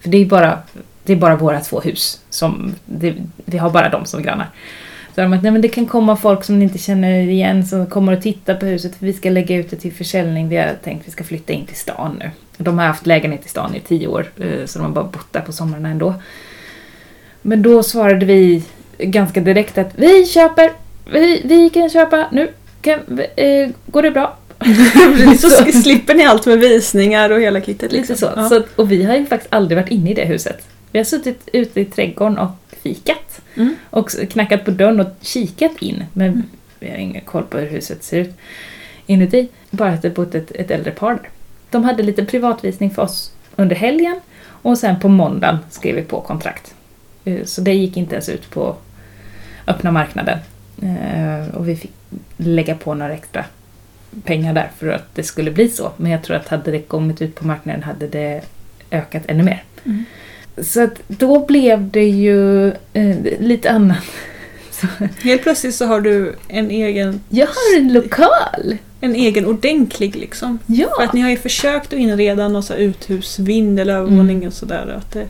[0.00, 0.58] för det är bara,
[1.02, 2.20] det är bara våra två hus.
[2.30, 4.50] Som, det, vi har bara dem som grannar.
[5.14, 7.86] Så de att, nej men det kan komma folk som ni inte känner igen som
[7.86, 10.48] kommer och titta på huset för vi ska lägga ut det till försäljning.
[10.48, 12.30] Vi har tänkt att vi ska flytta in till stan nu.
[12.56, 15.32] De har haft lägenhet i stan i tio år eh, så de har bara bott
[15.32, 16.14] där på somrarna ändå.
[17.42, 18.62] Men då svarade vi
[18.98, 20.72] ganska direkt att vi köper,
[21.12, 22.48] vi, vi kan köpa nu.
[22.80, 24.36] Kan, eh, går det bra?
[25.38, 25.50] så
[25.82, 27.92] slipper ni allt med visningar och hela kittet.
[27.92, 28.14] Liksom.
[28.14, 28.32] Lite så.
[28.36, 28.48] Ja.
[28.48, 28.62] så.
[28.76, 30.66] Och vi har ju faktiskt aldrig varit inne i det huset.
[30.92, 32.50] Vi har suttit ute i trädgården och
[32.82, 33.40] fikat.
[33.54, 33.74] Mm.
[33.90, 36.04] Och knackat på dörren och kikat in.
[36.12, 36.42] Men Mm.
[36.80, 38.30] vi har ingen koll på hur huset ser ut
[39.06, 39.48] inuti.
[39.70, 41.28] Bara att det bott ett, ett äldre par där.
[41.70, 44.20] De hade lite privatvisning för oss under helgen.
[44.46, 46.74] Och sen på måndagen skrev vi på kontrakt.
[47.24, 48.76] Eh, Så det gick inte ens ut på
[49.66, 50.38] öppna marknaden.
[50.82, 51.90] Eh, Och vi fick
[52.36, 53.44] lägga på några extra
[54.24, 55.92] pengar där för att det skulle bli så.
[55.96, 58.40] Men jag tror att hade det kommit ut på marknaden hade det
[58.90, 59.62] ökat ännu mer.
[59.84, 60.04] Mm.
[60.62, 64.04] Så att då blev det ju eh, lite annat.
[64.70, 64.86] Så,
[65.22, 68.76] Helt plötsligt så har du en egen, jag har en lokal!
[69.00, 70.58] en egen ordentlig liksom.
[70.66, 71.04] För Ja!
[71.04, 75.12] att ni har ju försökt att inreda någon så uthusvind eller övervåning och sådär att
[75.12, 75.26] det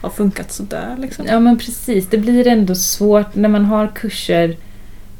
[0.00, 1.26] har funkat sådär liksom.
[1.26, 4.56] Ja men precis, det blir ändå svårt när man har kurser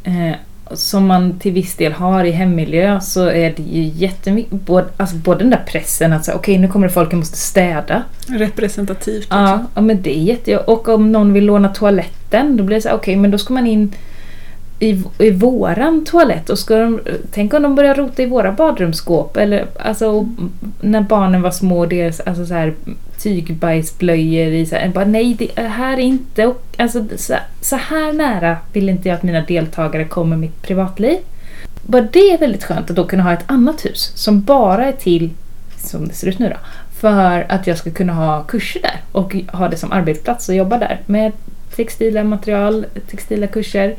[0.04, 0.34] eh,
[0.70, 5.16] som man till viss del har i hemmiljö så är det ju jättemycket, både, alltså
[5.16, 8.02] både den där pressen att säga okej nu kommer det folk, jag måste städa.
[8.26, 9.14] Representativt.
[9.14, 9.38] Liksom.
[9.38, 10.58] Ja, ja men det är jätte...
[10.58, 13.66] Och om någon vill låna toaletten, då blir det så okej men då ska man
[13.66, 13.92] in
[14.78, 19.36] i, i våran toalett och ska de, tänk om de börjar rota i våra badrumsskåp
[19.36, 20.28] eller alltså
[20.80, 22.74] när barnen var små, deras alltså så här
[23.26, 28.12] tygbajsblöjor i så här, bara nej det här är inte och, alltså så, så här
[28.12, 31.18] nära vill inte jag att mina deltagare kommer mitt privatliv.
[31.82, 34.92] Bara det är väldigt skönt att då kunna ha ett annat hus som bara är
[34.92, 35.30] till,
[35.76, 36.56] som det ser ut nu då,
[37.00, 40.78] för att jag ska kunna ha kurser där och ha det som arbetsplats och jobba
[40.78, 41.32] där med
[41.76, 43.94] textila material, textila kurser.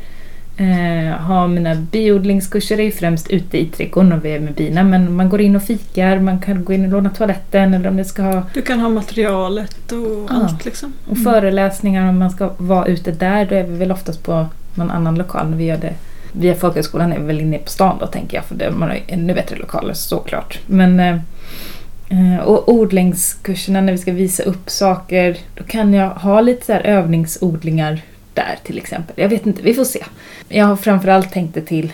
[0.60, 5.16] Eh, ha mina biodlingskurser är främst ute i trädgården och vi är med bina men
[5.16, 8.04] man går in och fikar, man kan gå in och låna toaletten eller om det
[8.04, 10.34] ska ha Du kan ha materialet och Ja.
[10.34, 10.92] allt liksom.
[11.10, 14.90] och föreläsningar om man ska vara ute där, då är vi väl oftast på någon
[14.90, 15.94] annan lokal när vi gör det.
[16.32, 18.98] Via folkhögskolan är vi väl inne på stan då tänker jag för det, man har
[19.06, 20.58] ännu bättre lokaler såklart.
[20.66, 26.66] Men eh, och odlingskurserna när vi ska visa upp saker, då kan jag ha lite
[26.66, 28.00] så övningsodlingar
[28.38, 29.14] där till exempel.
[29.18, 30.04] Jag vet inte, vi får se.
[30.48, 31.92] Jag har framförallt tänkt det till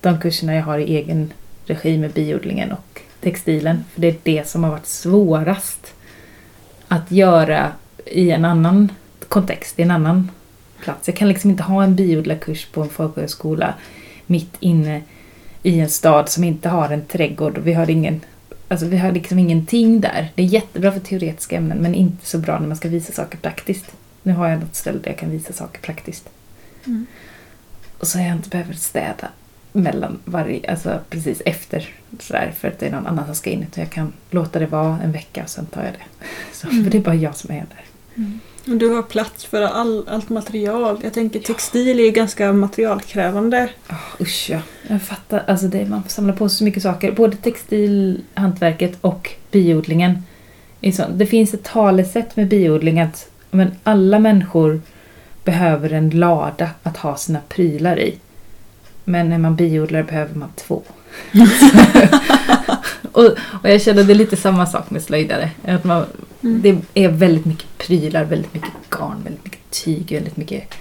[0.00, 1.32] de kurserna jag har i egen
[1.66, 3.84] regi med biodlingen och textilen.
[3.94, 5.94] För det är det som har varit svårast
[6.88, 7.72] att göra
[8.06, 8.92] i en annan
[9.28, 10.30] kontext, i en annan
[10.82, 11.08] plats.
[11.08, 13.74] Jag kan liksom inte ha en biodlarkurs på en folkhögskola
[14.26, 15.02] mitt inne
[15.62, 18.20] i en stad som inte har en trädgård och vi har ingen
[18.68, 20.28] Alltså vi har liksom ingenting där.
[20.34, 23.38] Det är jättebra för teoretiska ämnen men inte så bra när man ska visa saker
[23.38, 23.84] praktiskt.
[24.24, 26.28] Nu har jag något ställe där jag kan visa saker praktiskt.
[26.84, 27.06] Mm.
[27.98, 29.28] Och så har jag inte behövt städa
[29.72, 31.88] mellan varje, alltså precis efter
[32.20, 33.62] sådär för att det är någon annan som ska in.
[33.62, 36.26] Utan jag kan låta det vara en vecka och sen tar jag det.
[36.52, 36.84] Så, Mm.
[36.84, 37.84] För det är bara jag som är där.
[38.66, 41.00] Och Du har plats för all, allt material.
[41.02, 43.68] Jag tänker textil är ju ganska materialkrävande.
[43.90, 44.60] Oh, usch ja.
[44.88, 45.44] Jag fattar.
[45.46, 47.12] Alltså det, man får samla på sig så mycket saker.
[47.12, 50.22] Både textilhantverket och biodlingen.
[50.80, 54.80] är Det finns ett talesätt med biodling att men alla människor
[55.44, 58.18] behöver en lada att ha sina prylar i.
[59.04, 60.82] Men när man biodlar behöver man två.
[63.12, 63.24] och,
[63.62, 65.50] och jag känner det är lite samma sak med slöjdare.
[65.64, 66.06] Att man,
[66.44, 66.62] Mm.
[66.62, 70.74] Det är väldigt mycket prylar, väldigt mycket garn, väldigt mycket tyg, väldigt mycket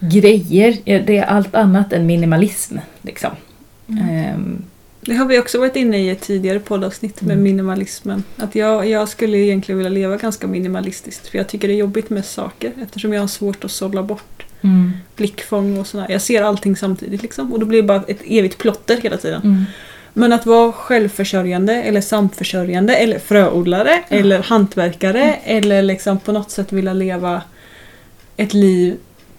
[0.00, 0.76] grejer.
[0.84, 2.76] Det är allt annat än minimalism.
[3.02, 3.30] Liksom.
[3.88, 4.08] Mm.
[4.08, 4.62] Ehm,
[5.08, 7.42] Det har vi också varit inne i ett tidigare poddavsnitt med Mm.
[7.42, 8.24] minimalismen.
[8.36, 11.28] Att jag, jag skulle egentligen vilja leva ganska minimalistiskt.
[11.28, 14.46] För jag tycker det är jobbigt med saker eftersom jag har svårt att sålla bort
[14.62, 16.06] mm, blickfång och sådär.
[16.08, 17.52] Jag ser allting samtidigt liksom.
[17.52, 19.42] Och då blir det bara ett evigt plotter hela tiden.
[19.42, 19.64] mm,
[20.12, 26.72] Men att vara självförsörjande eller samförsörjande eller fröodlare eller hantverkare eller liksom på något sätt
[26.72, 27.42] vilja leva
[28.36, 28.96] ett liv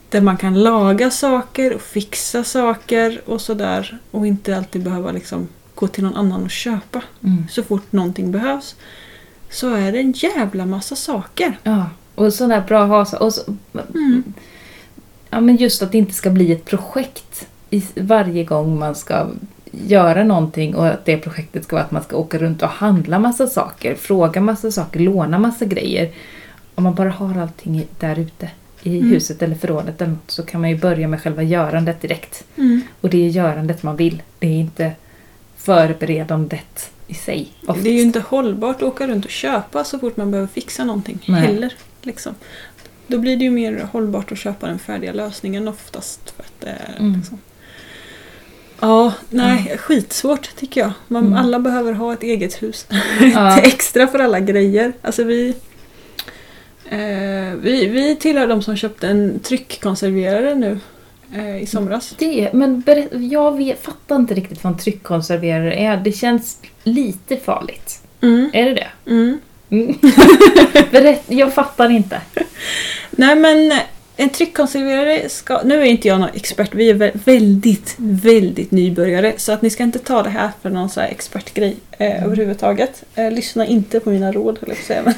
[0.09, 5.47] där man kan laga saker och fixa saker och sådär och inte alltid behöva liksom
[5.79, 7.01] gå till någon annan och köpa.
[7.23, 7.43] mm.
[7.49, 8.75] Så fort någonting behövs
[9.49, 11.57] så är det en jävla massa saker.
[11.63, 13.05] Ja, och sådana bra ha.
[13.19, 13.41] Och så,
[13.95, 14.23] Mm.
[15.29, 19.27] ja, men just att det inte ska bli ett projekt i varje gång man ska
[19.71, 23.19] göra någonting och att det projektet ska vara att man ska åka runt och handla
[23.19, 26.11] massa saker, fråga massa saker, låna massa grejer.
[26.75, 28.49] Om man bara har allting där ute
[28.83, 29.09] i Mm.
[29.11, 32.43] huset eller förrådet eller något, så kan man ju börja med själva görandet direkt.
[32.55, 32.81] Mm.
[33.01, 34.21] Och det är görandet man vill.
[34.39, 34.91] Det är inte
[35.59, 37.51] förberedandet i sig.
[37.61, 37.83] Oftast.
[37.83, 40.83] Det är ju inte hållbart att åka runt och köpa så fort man behöver fixa
[40.83, 41.41] någonting Nej.
[41.41, 41.73] heller.
[42.01, 42.35] Liksom.
[43.07, 46.33] Då blir det ju mer hållbart att köpa den färdiga lösningen oftast.
[46.35, 47.19] För att det är, Mm.
[47.19, 47.37] liksom.
[48.79, 50.91] Ja, nej, skitsvårt tycker jag.
[51.07, 51.37] Man, Mm.
[51.37, 52.87] Alla behöver ha ett eget hus.
[53.33, 53.59] Ja.
[53.59, 54.93] Extra för alla grejer.
[55.01, 55.55] Alltså vi,
[56.89, 60.77] eh, vi, vi tillhör de som köpte en tryckkonserverare nu eh,
[61.61, 62.15] i somras.
[62.17, 65.97] Det, men berätt, jag vet, fattar inte riktigt vad en tryckkonserverare är.
[65.97, 68.01] Det känns lite farligt.
[68.21, 68.49] Mm.
[68.53, 69.11] Är det det?
[69.11, 69.39] Mm.
[69.69, 69.95] Mm.
[70.91, 72.21] Berätt, jag fattar inte.
[73.11, 73.79] Nej men
[74.19, 75.61] en tryckkonserverare ska...
[75.65, 79.33] Nu är inte jag någon expert, vi är vä- väldigt, väldigt nybörjare.
[79.37, 83.03] Så att ni ska inte ta det här för någon så här expertgrej eh, överhuvudtaget.
[83.15, 85.01] Eh, lyssna inte på mina råd, höll jag på säga.
[85.03, 85.13] Men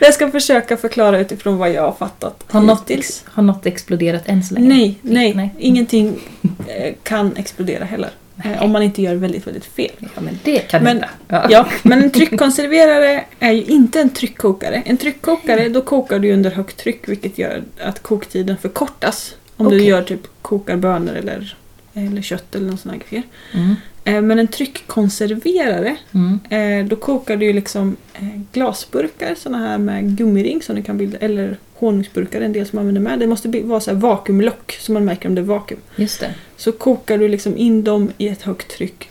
[0.00, 2.90] jag ska försöka förklara utifrån vad jag har fattat Har något,
[3.24, 4.68] har något exploderat än så länge?
[4.68, 5.50] Nej, nej, Nej.
[5.58, 6.20] Ingenting
[6.68, 8.10] eh, kan explodera heller.
[8.44, 9.90] Eh, om man inte gör väldigt, väldigt fel.
[10.14, 11.04] Ja, men det kan Men-.
[11.28, 11.46] Ja.
[11.50, 14.82] Ja, men en tryckkonserverare är ju inte en tryckkokare.
[14.86, 19.34] En tryckkokare, då kokar du under högt tryck vilket gör att koktiden förkortas.
[19.56, 19.88] Om du Okej.
[19.88, 21.56] gör typ kokar bönor eller,
[21.94, 23.24] eller kött eller någon sån här grejer.
[23.52, 23.74] Mm.
[24.04, 26.40] Eh, Men en tryckkonserverare, Mm.
[26.82, 31.18] eh, då kokar du liksom eh, glasburkar, såna här med gummiring som du kan bilda,
[31.18, 33.18] eller honungsburkar, en del som man använder med.
[33.18, 35.80] Det måste vara så här vakuumlock så man märker om det är vakuum.
[35.96, 36.34] Just det.
[36.56, 39.08] Så kokar du liksom in dem i ett högt tryck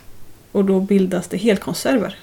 [0.52, 2.16] och då bildas det helkonserver.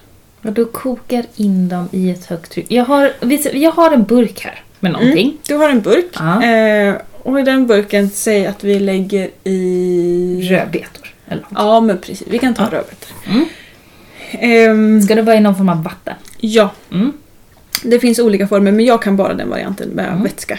[0.43, 2.67] Och då kokar in dem i ett högt tryck.
[2.69, 3.13] Jag har,
[3.53, 5.37] jag har en burk här med någonting.
[5.49, 6.95] Du har en burk Ja.
[7.23, 10.49] och i den burken säg att vi lägger i...
[10.51, 11.15] Rödbetor.
[11.29, 11.53] Eller något.
[11.55, 12.69] Ja men precis, vi kan ta Ja.
[12.79, 13.17] rödbetor.
[13.27, 13.45] Mm.
[14.33, 16.15] Ehm, Ska det vara i någon form av vatten?
[16.41, 17.13] ja, Mm.
[17.85, 20.23] det finns olika former men jag kan bara den varianten med Mm.
[20.23, 20.59] vätska.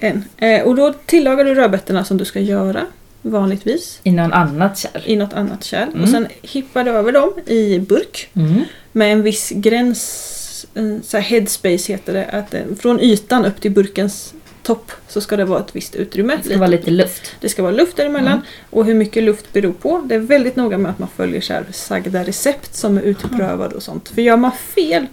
[0.00, 0.24] En.
[0.36, 2.80] Eh, och då tillagar du rödbetorna som du ska göra
[3.22, 5.02] vanligtvis I någon annat kärl?
[5.04, 5.88] i något annat kärl.
[5.88, 6.02] Mm.
[6.02, 8.60] Och sen hippar du över dem i burk Mm.
[8.92, 13.60] med en viss gräns, en så här headspace heter det, att eh, från ytan upp
[13.60, 16.36] till burkens topp så ska det vara ett visst utrymme.
[16.42, 17.32] Det ska vara lite luft.
[17.40, 18.44] Det ska vara luft däremellan Mm.
[18.70, 20.02] och hur mycket luft beror på.
[20.06, 23.74] Det är väldigt noga med att man följer så här sagda recept som är utprövade
[23.74, 24.08] och sånt.
[24.08, 25.06] För gör man fel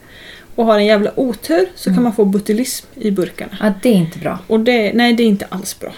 [0.56, 1.96] och har en jävla otur så Mm.
[1.98, 3.58] kan man få botulism i burkarna.
[3.62, 4.40] Ja, det är inte bra.
[4.48, 5.92] Och det, nej, det är inte alls bra.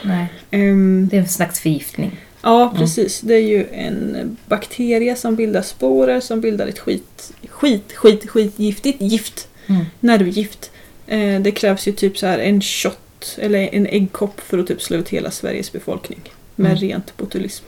[0.51, 2.19] Ehm, det är en slags förgiftning.
[2.41, 2.77] ja, Mm.
[2.81, 3.21] precis.
[3.21, 9.01] Det är ju en bakterie som bildar sporer som bildar ett skit, skit, skit, skitgiftigt
[9.01, 9.47] gift.
[9.67, 9.85] Mm.
[9.99, 10.71] Nervgift.
[11.07, 12.97] Eh, det krävs ju typ så här en shot
[13.41, 16.19] eller en äggkopp för att typ slå ut hela Sveriges befolkning.
[16.55, 16.81] Med Mm.
[16.81, 17.65] rent botulism.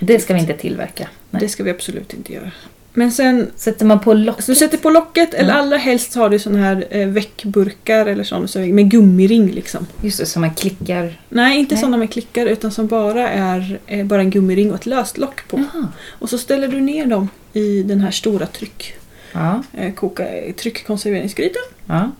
[0.00, 1.08] Det ska vi inte tillverka.
[1.30, 1.40] Nej.
[1.42, 2.50] Det ska vi absolut inte göra.
[2.92, 4.44] Men sen, Sätter man på locket?
[4.44, 5.60] så du sätter på locket eller Mm.
[5.64, 9.86] allra helst har du såna här eh, väckburkar eller såna så med gummiring liksom.
[10.02, 11.20] Just det, som man klickar.
[11.28, 11.82] Nej, inte Nej.
[11.82, 15.48] såna med klickar utan som bara är eh, bara en gummiring och ett löst lock
[15.48, 15.56] på.
[15.58, 15.88] Jaha.
[16.08, 18.94] Och så ställer du ner dem i den här stora tryck,
[19.32, 21.62] Ja, eh, koka, tryckkonserveringsgrytan.
[21.86, 22.10] ja.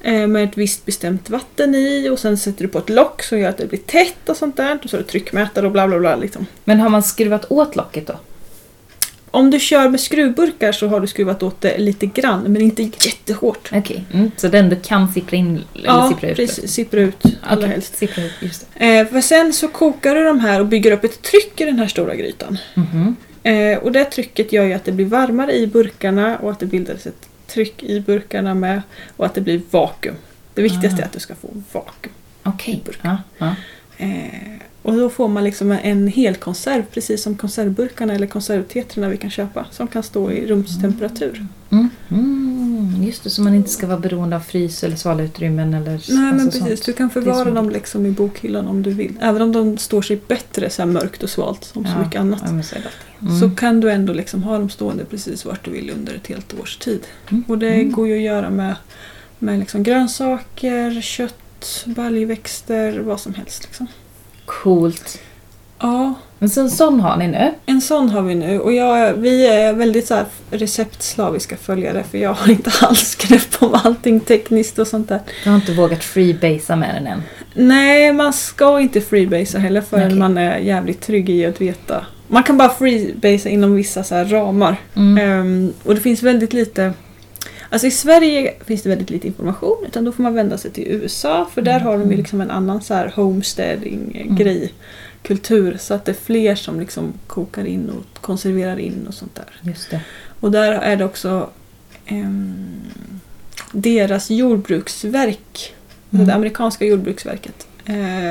[0.00, 3.38] Eh, med ett visst bestämt vatten i och sen sätter du på ett lock som
[3.38, 4.78] gör att det blir tätt och sånt där.
[4.84, 6.16] Och så har du tryckmätare och bla bla bla.
[6.16, 6.46] Liksom.
[6.64, 8.14] Men har man skruvat åt locket då?
[9.30, 12.82] Om du kör med skruvburkar så har du skruvat åt det lite grann men inte
[12.82, 13.70] jättehårt.
[13.72, 14.30] Okej, mm.
[14.36, 16.36] så den du kan sippra in eller Ja, sippra ut?
[16.36, 16.72] precis.
[16.72, 17.96] Sippra ut allra Okej, helst.
[17.96, 18.98] Sippra ut, just det.
[18.98, 21.78] Eh, för sen så kokar du de här och bygger upp ett tryck i den
[21.78, 22.58] här stora grytan.
[22.74, 23.16] Mhm.
[23.42, 26.66] Eh, och det trycket gör ju att det blir varmare i burkarna och att det
[26.66, 28.82] bildas ett tryck i burkarna med
[29.16, 30.14] och att det blir vakuum.
[30.54, 31.02] Det viktigaste Ah.
[31.02, 32.14] är att du ska få vakuum.
[32.42, 32.82] Okej.
[32.84, 32.98] Burk.
[33.02, 33.54] Ja, ja.
[33.96, 39.16] Eh, Och då får man liksom en hel konserv, precis som konservburkarna eller konservtetrarna vi
[39.16, 41.46] kan köpa, som kan stå i rumstemperatur.
[41.70, 41.88] Mm.
[42.10, 43.02] Mm.
[43.02, 46.40] Just det, så man inte ska vara beroende av frys eller svalutrymmen eller Nej men
[46.40, 46.86] alltså precis, sånt.
[46.86, 49.14] du kan förvara dem liksom i bokhyllan om du vill.
[49.20, 52.40] Även om de står sig bättre så mörkt och svalt som så mycket annat.
[52.44, 52.76] Ja, men så.
[53.22, 53.40] Mm.
[53.40, 56.60] Så kan du ändå liksom ha dem stående precis vart du vill under ett helt
[56.60, 57.00] års tid.
[57.30, 57.44] Mm.
[57.48, 57.92] Och det Mm.
[57.92, 58.74] går ju att göra med,
[59.38, 63.62] med liksom grönsaker, kött, baljväxter, vad som helst.
[63.64, 63.86] Liksom.
[64.48, 65.20] Coolt.
[65.80, 67.54] Ja, Men så en sån har ni nu?
[67.66, 68.60] en sån har vi nu.
[68.60, 73.74] Och jag, vi är väldigt så receptslaviska följare för jag har inte alls grepp om
[73.84, 75.20] allting tekniskt och sånt där.
[75.44, 77.22] Du har inte vågat freebasea med den än?
[77.54, 80.18] Nej, man ska inte freebasea heller förrän Okej.
[80.18, 82.06] man är jävligt trygg i att veta.
[82.28, 84.76] Man kan bara freebasea inom vissa så ramar.
[84.96, 85.18] Mm.
[85.18, 86.92] Ehm, och det finns väldigt lite
[87.70, 90.84] Alltså i Sverige finns det väldigt lite information utan då får man vända sig till
[90.88, 94.72] USA för där har de ju liksom en annan så här homesteading-grej,
[95.22, 95.76] kultur.
[95.80, 99.70] Så att det är fler som liksom kokar in och konserverar in och sånt där.
[99.70, 100.00] Just det.
[100.40, 101.50] Och där är det också
[102.06, 102.80] ehm,
[103.72, 105.74] deras jordbruksverk,
[106.12, 106.26] Mm.
[106.26, 108.30] det amerikanska jordbruksverket, eh,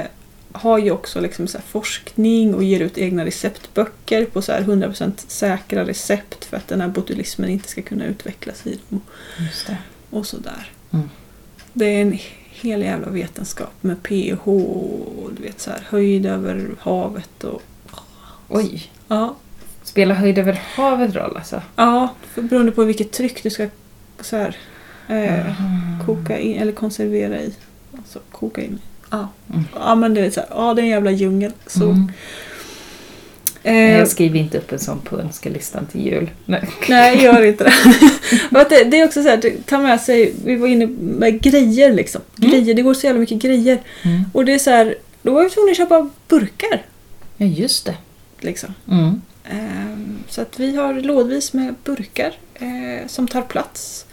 [0.57, 5.85] har ju också liksom forskning och ger ut egna receptböcker på så här 100% säkra
[5.85, 9.01] recept för att den här botulismen inte ska kunna utvecklas i dem.
[10.09, 10.71] Och sådär.
[10.91, 11.09] Mm.
[11.73, 16.69] Det är en hel jävla vetenskap med pH och du vet så här, höjd över
[16.79, 17.61] havet och
[18.49, 18.91] Oj.
[19.07, 19.35] ja,
[19.83, 21.61] Spelar höjd över havet roll alltså?
[21.75, 23.67] ja beroende på vilket tryck du ska
[24.19, 24.57] så här,
[25.07, 26.05] eh, Mm.
[26.05, 27.53] koka in eller konservera i.
[27.97, 28.79] Alltså koka in.
[29.09, 29.63] Ja, Mm.
[29.79, 31.51] ja men det är så här, ja det är en jävla djungel.
[31.67, 32.11] Så, Mm.
[33.63, 36.29] eh, Jag skriver inte upp en sån på önskelistan till jul.
[36.45, 36.69] Nej.
[36.89, 37.73] Nej, gör inte det.
[38.69, 38.83] Det.
[38.83, 42.21] Det är också så här, ta med sig, vi var inne med grejer liksom.
[42.39, 42.51] Mm.
[42.51, 43.79] Grejer, det går så jävla mycket grejer.
[44.03, 44.23] Mm.
[44.33, 46.81] Och det är så här, då var vi tvungna att köpa burkar.
[47.37, 47.95] Ja, just det.
[48.39, 48.73] Liksom.
[48.91, 49.21] Mm.
[49.49, 54.05] Ehm, så att vi har lådvis med burkar eh, som tar plats.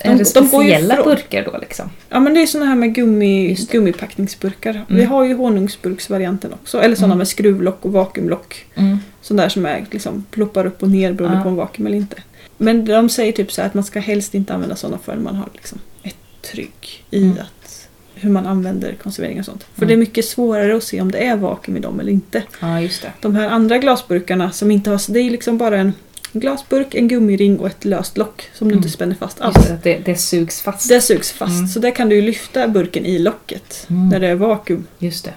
[0.00, 1.90] Är det de ju speciella ifrån- burkar då liksom?
[2.08, 3.72] Ja men det är såna här med gummi, det.
[3.72, 4.84] gummipackningsburkar.
[4.88, 5.08] Vi Mm.
[5.10, 6.80] har ju honungsburksvarianten också.
[6.82, 7.18] Eller såna Mm.
[7.18, 8.66] med skruvlock och vakuumlock.
[8.74, 8.98] Mm.
[9.22, 11.42] Sådana där som är, liksom, ploppar upp och ner beroende Ja.
[11.42, 12.16] på om vakuum eller inte.
[12.56, 15.48] Men de säger typ så att man ska helst inte använda sådana förrän man har
[15.52, 16.16] liksom ett
[16.52, 17.32] tryck i Mm.
[17.40, 19.64] att hur man använder konservering och sånt.
[19.74, 19.88] För Mm.
[19.88, 22.42] det är mycket svårare att se om det är vakuum i dem eller inte.
[22.60, 23.12] Ja, just det.
[23.20, 25.92] De här andra glasburkarna som inte har, det är liksom bara en
[26.32, 28.78] glasburk, en gummiring och ett löst lock som du Mm.
[28.78, 29.56] inte spänner fast alls.
[29.56, 30.88] Just det, det, det sugs fast.
[30.88, 31.68] Det sugs fast, Mm.
[31.68, 34.08] så där kan du lyfta burken i locket Mm.
[34.08, 34.86] när det är vakuum.
[34.98, 35.32] Just det.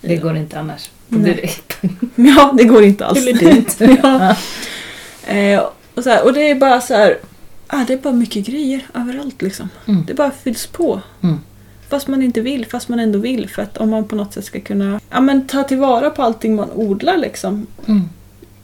[0.00, 0.20] Det Ja.
[0.22, 0.90] går inte annars.
[1.08, 1.50] Nej.
[2.14, 3.24] Ja, det går inte alls.
[3.24, 3.98] Det blir dumt.
[4.02, 4.36] ja.
[5.34, 5.62] eh,
[5.94, 7.18] och, så här, och det är bara så här,
[7.66, 9.68] ah, det är bara mycket grejer överallt liksom.
[9.86, 10.04] Mm.
[10.06, 11.00] Det bara fylls på.
[11.22, 11.38] Mm.
[11.88, 13.48] Fast man inte vill, fast man ändå vill.
[13.50, 16.56] För att om man på något sätt ska kunna ja, men ta tillvara på allting
[16.56, 17.66] man odlar liksom.
[17.86, 18.02] Mm.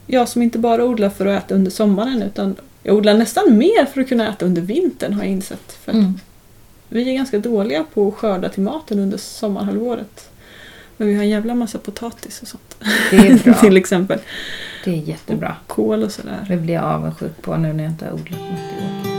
[0.06, 3.84] Jag som inte bara odlar för att äta under sommaren utan jag odlar nästan mer
[3.86, 5.72] för att kunna äta under vintern har jag insett.
[5.84, 6.20] För Mm.
[6.88, 10.28] Vi är ganska dåliga på att skörda till maten under sommarhalvåret.
[10.96, 12.76] Men vi har en jävla massa potatis och sånt.
[13.10, 13.54] Det är bra.
[13.54, 14.18] till exempel.
[14.84, 15.56] Det är jättebra.
[15.66, 16.46] Kål och sådär.
[16.48, 19.12] Det blir jag avundsjuk på nu när jag inte har odlat något i år.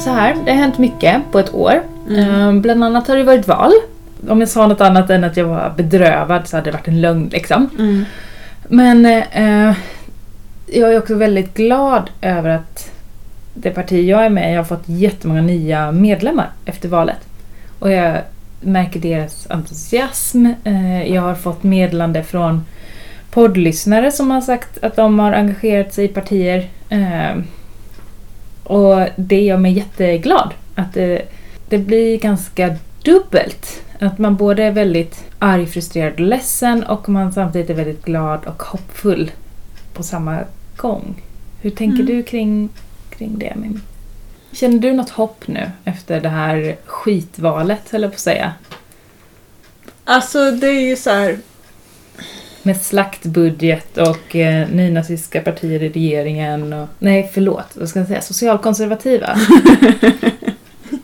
[0.00, 1.82] Så här, det har hänt mycket på ett år.
[2.08, 2.56] Mm.
[2.56, 3.72] Eh, Bland annat har det varit val.
[4.28, 7.00] Om jag sa något annat än att jag var bedrövad så hade det varit en
[7.00, 7.70] lögn liksom.
[7.78, 8.04] Mm.
[8.68, 9.76] Men eh,
[10.66, 12.90] jag är också väldigt glad över att
[13.54, 17.18] det parti jag är med i har fått jättemånga nya medlemmar efter valet.
[17.78, 18.18] Och jag
[18.60, 20.46] märker deras entusiasm.
[20.64, 22.64] Eh, jag har fått meddelande från
[23.30, 26.68] poddlyssnare som har sagt att de har engagerat sig i partier.
[26.88, 27.36] Eh,
[28.64, 30.54] och det gör mig jätteglad.
[30.74, 31.22] Att det,
[31.68, 33.82] det blir ganska dubbelt.
[34.00, 38.44] Att man både är väldigt arg, frustrerad och ledsen och man samtidigt är väldigt glad
[38.46, 39.30] och hoppfull
[39.92, 40.38] på samma
[40.76, 41.22] gång.
[41.60, 42.06] Hur tänker Mm.
[42.06, 42.68] du kring,
[43.10, 43.52] kring det?
[43.56, 43.80] Mim?
[44.52, 48.52] Känner du något hopp nu efter det här skitvalet, höll jag på att säga?
[50.04, 51.38] Alltså det är ju så här.
[52.62, 56.88] Med slaktbudget och eh, nynazistiska partier i regeringen och...
[56.98, 57.66] Nej, förlåt.
[57.74, 58.20] Vad ska jag säga?
[58.20, 59.38] Socialkonservativa.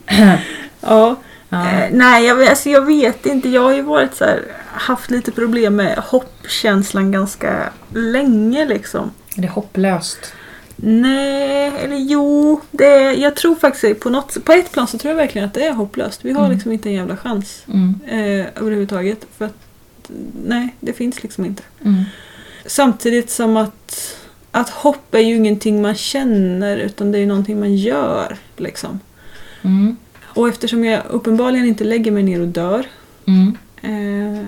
[0.81, 1.17] Ja.
[1.49, 1.71] Ja.
[1.71, 3.49] Eh, nej, jag, vet- alltså, jag vet inte.
[3.49, 4.43] Jag har ju varit så här,
[4.73, 9.11] haft lite problem med hoppkänslan ganska länge liksom.
[9.37, 10.33] Är det hopplöst?
[10.77, 12.61] Nej, eller jo.
[12.71, 15.55] Det är, jag tror faktiskt på något På ett plan så tror jag verkligen att
[15.55, 16.25] det är hopplöst.
[16.25, 16.53] Vi har Mm.
[16.53, 18.01] liksom inte en jävla chans Mm.
[18.07, 19.27] eh, överhuvudtaget.
[19.39, 19.55] För att,
[20.47, 21.63] nej, det finns liksom inte.
[21.85, 22.03] Mm.
[22.67, 24.17] Samtidigt som att,
[24.51, 28.37] att hopp är ju ingenting man känner utan det är ju någonting man gör.
[28.57, 29.01] Liksom.
[29.63, 29.97] Mm.
[30.35, 32.87] Och eftersom jag uppenbarligen inte lägger mig ner och dör
[33.27, 33.57] Mm.
[33.83, 34.45] eh,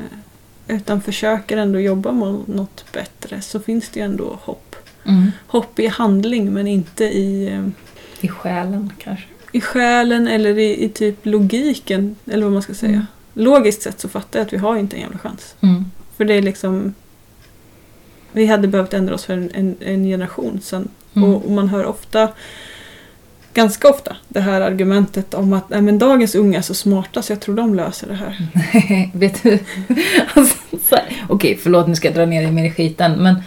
[0.77, 4.77] utan försöker ändå jobba mot något bättre så finns det ju ändå hopp.
[5.05, 5.31] Mm.
[5.47, 7.67] Hopp i handling men inte i, eh,
[8.21, 9.25] I själen kanske.
[9.53, 12.17] i själen eller i, i typ logiken.
[12.27, 12.93] Eller vad man ska säga.
[12.93, 13.07] Mm.
[13.35, 15.55] Logiskt sett så fattar jag att vi har inte en jävla chans.
[15.61, 15.85] Mm.
[16.17, 16.95] För det är liksom...
[18.33, 20.89] Vi hade behövt ändra oss för en, en, en generation sedan.
[21.15, 21.29] Mm.
[21.29, 22.29] Och, och man hör ofta,
[23.57, 27.33] ganska ofta, det här argumentet om att Nej, men dagens unga är så smarta så
[27.33, 28.49] jag tror de löser det här.
[28.55, 29.59] Nej, Vet du?
[30.35, 33.13] Alltså, Okej, okay, Okej, förlåt nu ska jag dra ner dig mer i skiten.
[33.13, 33.43] Men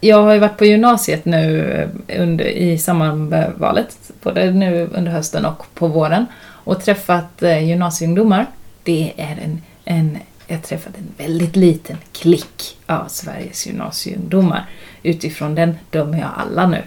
[0.00, 3.96] jag har ju varit på gymnasiet nu eh, under, i samband med valet.
[4.22, 6.26] Både nu under hösten och på våren.
[6.40, 8.46] Och träffat eh, gymnasieungdomar.
[8.82, 10.18] Det är en, en
[10.48, 14.66] jag har träffat en väldigt liten klick av Sveriges gymnasieungdomar.
[15.02, 16.82] Utifrån den dömer jag alla nu.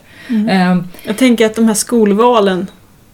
[0.49, 2.67] Ehm, Jag tänker att de här skolvalen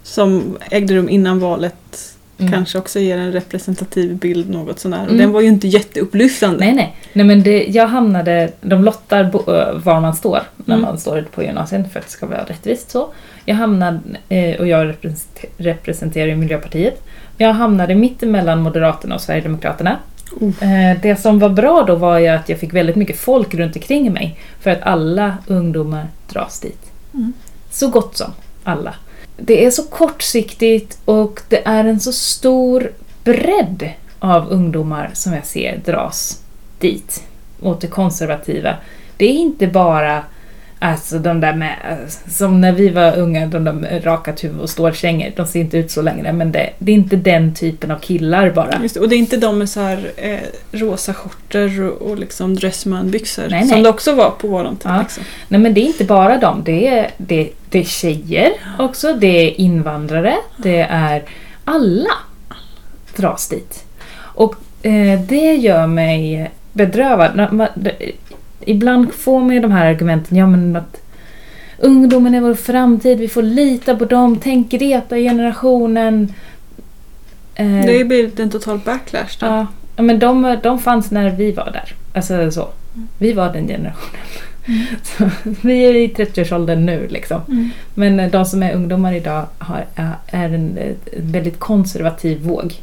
[0.04, 2.52] som ägde rum innan valet Mm.
[2.52, 5.00] kanske också ger en representativ bild något sånär.
[5.02, 5.18] Och Mm.
[5.18, 6.60] den var ju inte jätteupplyftande.
[6.60, 6.96] Nej, nej.
[7.14, 9.44] nej men det, jag hamnade, de lottar bo,
[9.84, 10.86] var man står när Mm.
[10.90, 13.14] man står på gymnasiet för att det ska vara rättvist så.
[13.46, 17.04] Jag hamnade, eh, och jag represent- representerar Miljöpartiet.
[17.38, 19.98] Jag hamnade mitt emellan Moderaterna och Sverigedemokraterna.
[20.42, 23.76] Eh, det som var bra då var ju att jag fick väldigt mycket folk runt
[23.76, 26.92] omkring mig för att alla ungdomar dras dit.
[27.14, 27.34] Mm.
[27.70, 28.32] Så gott som
[28.64, 28.96] alla.
[29.38, 32.92] Det är så kortsiktigt och det är en så stor
[33.24, 36.42] bredd av ungdomar som jag ser dras
[36.80, 37.24] dit,
[37.62, 38.76] åt det konservativa.
[39.18, 40.24] Det är inte bara
[40.80, 41.76] alltså de där med,
[42.28, 45.78] som när vi var unga, de där med rakat huvud och stålkängor, de ser inte
[45.78, 48.82] ut så längre, men det, det är inte den typen av killar bara.
[48.82, 50.40] Just och det är inte de med så här eh,
[50.72, 53.84] rosa skjortor och, och liksom dressmanbyxor Nej, som nej.
[53.84, 54.92] det också var på våran tid.
[54.92, 55.00] Ja.
[55.02, 55.24] Liksom.
[55.48, 59.28] Nej men det är inte bara dem, det är, det, det är tjejer också, det
[59.28, 61.24] är invandrare, det är
[61.64, 62.12] alla
[63.16, 63.84] dras dit.
[64.18, 67.48] Och eh, det gör mig bedrövad.
[68.66, 71.02] Ibland får man ju de här argumenten, ja men att
[71.78, 76.34] ungdomen är vår framtid, vi får lita på dem, tänk Greta-generationen.
[77.56, 79.68] Eh, Det har ju blivit en total backlash då.
[79.96, 81.94] Ja, men de, de fanns när vi var där.
[82.14, 82.68] Alltså så.
[83.18, 84.22] Vi var den generationen.
[85.04, 85.30] Så,
[85.62, 87.42] vi är i 30-årsåldern nu liksom.
[87.48, 87.70] Mm.
[87.94, 90.86] Men eh, de som är ungdomar idag har, är- är en, eh,
[91.18, 92.74] en väldigt konservativ våg.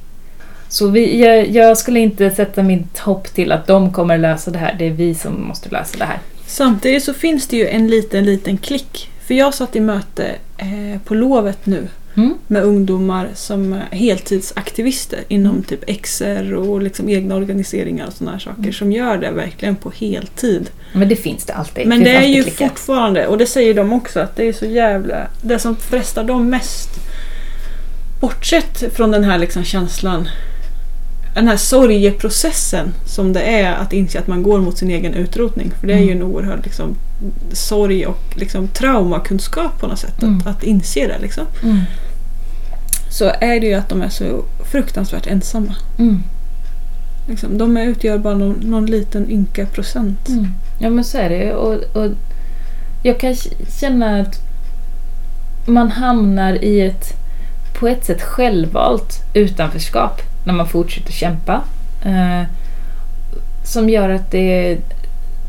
[0.74, 4.58] Så vi, jag, jag skulle inte sätta mitt hopp till att de kommer lösa det
[4.58, 4.76] här.
[4.78, 6.18] Det är vi som måste lösa det här.
[6.46, 9.10] Samtidigt så finns det ju en liten, liten klick.
[9.26, 10.26] För jag satt i möte
[10.58, 12.34] eh, på lovet nu Mm?
[12.46, 18.38] med ungdomar som är heltidsaktivister inom typ XR och liksom egna organiseringar och sådana här
[18.38, 18.72] saker Mm.
[18.72, 20.70] som gör det verkligen på heltid.
[20.92, 21.86] Men det finns det alltid.
[21.86, 22.68] Men finns det är ju klickar.
[22.68, 25.16] fortfarande, och det säger de också, att det är så jävla...
[25.42, 26.90] Det som frestar dem mest,
[28.20, 30.28] bortsett från den här liksom känslan,
[31.34, 35.72] den här sorgeprocessen som det är att inse att man går mot sin egen utrotning.
[35.80, 36.28] För det är ju en Mm.
[36.32, 36.96] oerhörd liksom,
[37.52, 40.38] sorg och liksom, traumakunskap på något sätt, Mm.
[40.38, 41.18] att, att inse det.
[41.22, 41.44] Liksom.
[41.62, 41.78] Mm.
[43.10, 45.74] Så är det ju att de är så fruktansvärt ensamma.
[45.98, 46.22] Mm.
[47.28, 47.58] Liksom.
[47.58, 50.28] De utgör bara någon, någon liten ynka procent.
[50.28, 50.46] Mm.
[50.78, 52.10] Ja men så är det och, och
[53.02, 53.34] jag kan
[53.80, 54.36] känna att
[55.66, 57.12] man hamnar i ett
[57.78, 61.60] på ett sätt självvalt utanförskap när man fortsätter kämpa.
[62.04, 62.42] Eh,
[63.64, 64.78] som gör att det,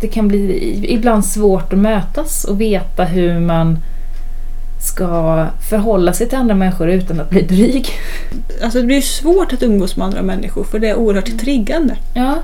[0.01, 3.79] det kan bli ibland svårt att mötas och veta hur man
[4.79, 7.87] ska förhålla sig till andra människor utan att bli dryg.
[8.63, 11.39] Alltså det blir svårt att umgås med andra människor för det är oerhört Mm.
[11.39, 11.95] triggande.
[12.13, 12.35] Ja,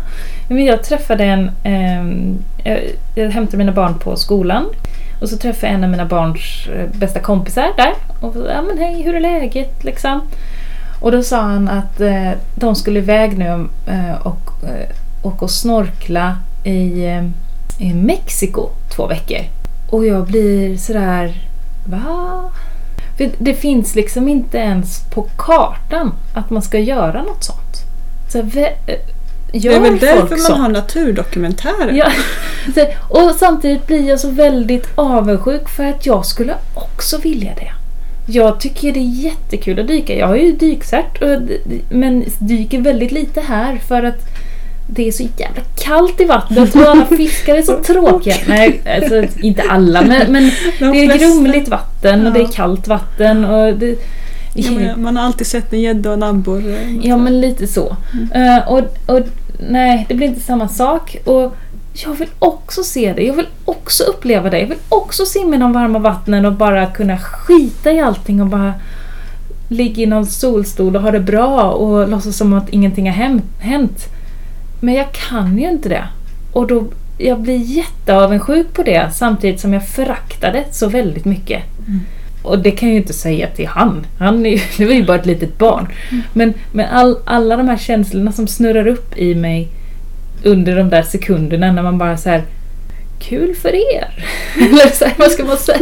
[0.47, 1.51] men jag träffade en...
[2.63, 2.79] jag,
[3.15, 4.65] jag hämtade mina barn på skolan.
[5.21, 7.93] Och så träffade jag en av mina barns eh, bästa kompisar där.
[8.21, 9.83] Och ja men hej, hur är läget?
[9.83, 10.21] Liksom.
[11.01, 14.89] Och då sa han att eh, de skulle iväg nu eh, och, eh,
[15.21, 17.23] och, och snorkla i, eh,
[17.77, 19.41] i Mexiko två veckor.
[19.89, 21.47] Och jag blir sådär...
[21.85, 22.43] Va?
[23.17, 27.77] För det finns liksom inte ens på kartan att man ska göra något sånt.
[28.29, 28.95] Så, vä- eh,
[29.53, 31.91] gör det är väl därför man har naturdokumentärer.
[31.93, 32.11] Ja,
[33.09, 37.71] och samtidigt blir jag så väldigt avundsjuk för att jag skulle också vilja det.
[38.25, 40.15] Jag tycker det är jättekul att dyka.
[40.15, 41.21] Jag har ju dykcert
[41.89, 44.19] men dyker väldigt lite här för att
[44.87, 48.35] det är så jävla kallt i vattnet och alla fiskar är så tråkiga.
[48.47, 52.47] Nej, alltså inte alla men, men De det är flesta- grumligt vatten och det är
[52.47, 53.95] kallt vatten och det...
[54.55, 56.99] Ja, men man har alltid sett en gädda och en abborre.
[57.03, 57.95] Ja, men lite så.
[58.33, 59.19] Eh, och, och
[59.69, 61.17] nej, det blir inte samma sak.
[61.25, 61.55] Och
[61.93, 63.23] jag vill också se det.
[63.23, 64.59] Jag vill också uppleva det.
[64.59, 68.47] Jag vill också simma i de varma vattnen och bara kunna skita i allting och
[68.47, 68.73] bara
[69.67, 74.05] ligga i någon solstol och ha det bra och låtsas som att ingenting har hänt.
[74.79, 76.07] Men jag kan ju inte det.
[76.51, 76.83] Och då,
[77.17, 81.63] jag blir jätteavundsjuk på det samtidigt som jag föraktar det så väldigt mycket.
[81.87, 81.99] Mm.
[82.43, 84.05] Och det kan jag ju inte säga till han.
[84.19, 85.87] Han är ju, det var ju bara ett litet barn.
[86.33, 89.69] Men, men all, alla de här känslorna som snurrar upp i mig
[90.43, 92.43] under de där sekunderna när man bara så här
[93.19, 94.25] Kul för er!
[94.57, 95.79] Eller så här, vad ska man säga?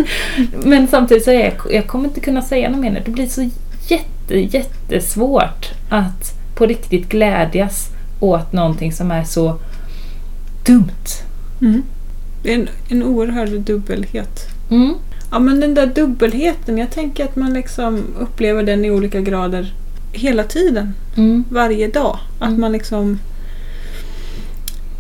[0.64, 3.02] Men samtidigt så är jag, jag kommer inte kunna säga något mer nu.
[3.06, 3.50] Det blir så
[3.88, 7.90] jätte, jättesvårt att på riktigt glädjas
[8.20, 9.60] åt någonting som är så
[10.66, 11.08] dumt.
[11.62, 11.84] Mm.
[12.44, 14.48] Det är en, en oerhörd dubbelhet.
[14.72, 14.94] Mm.
[15.32, 19.74] Ja men den där dubbelheten, jag tänker att man liksom upplever den i olika grader
[20.14, 20.94] hela tiden.
[21.18, 21.44] Mm.
[21.52, 22.18] Varje dag.
[22.40, 22.62] Att Mm.
[22.62, 23.20] man liksom...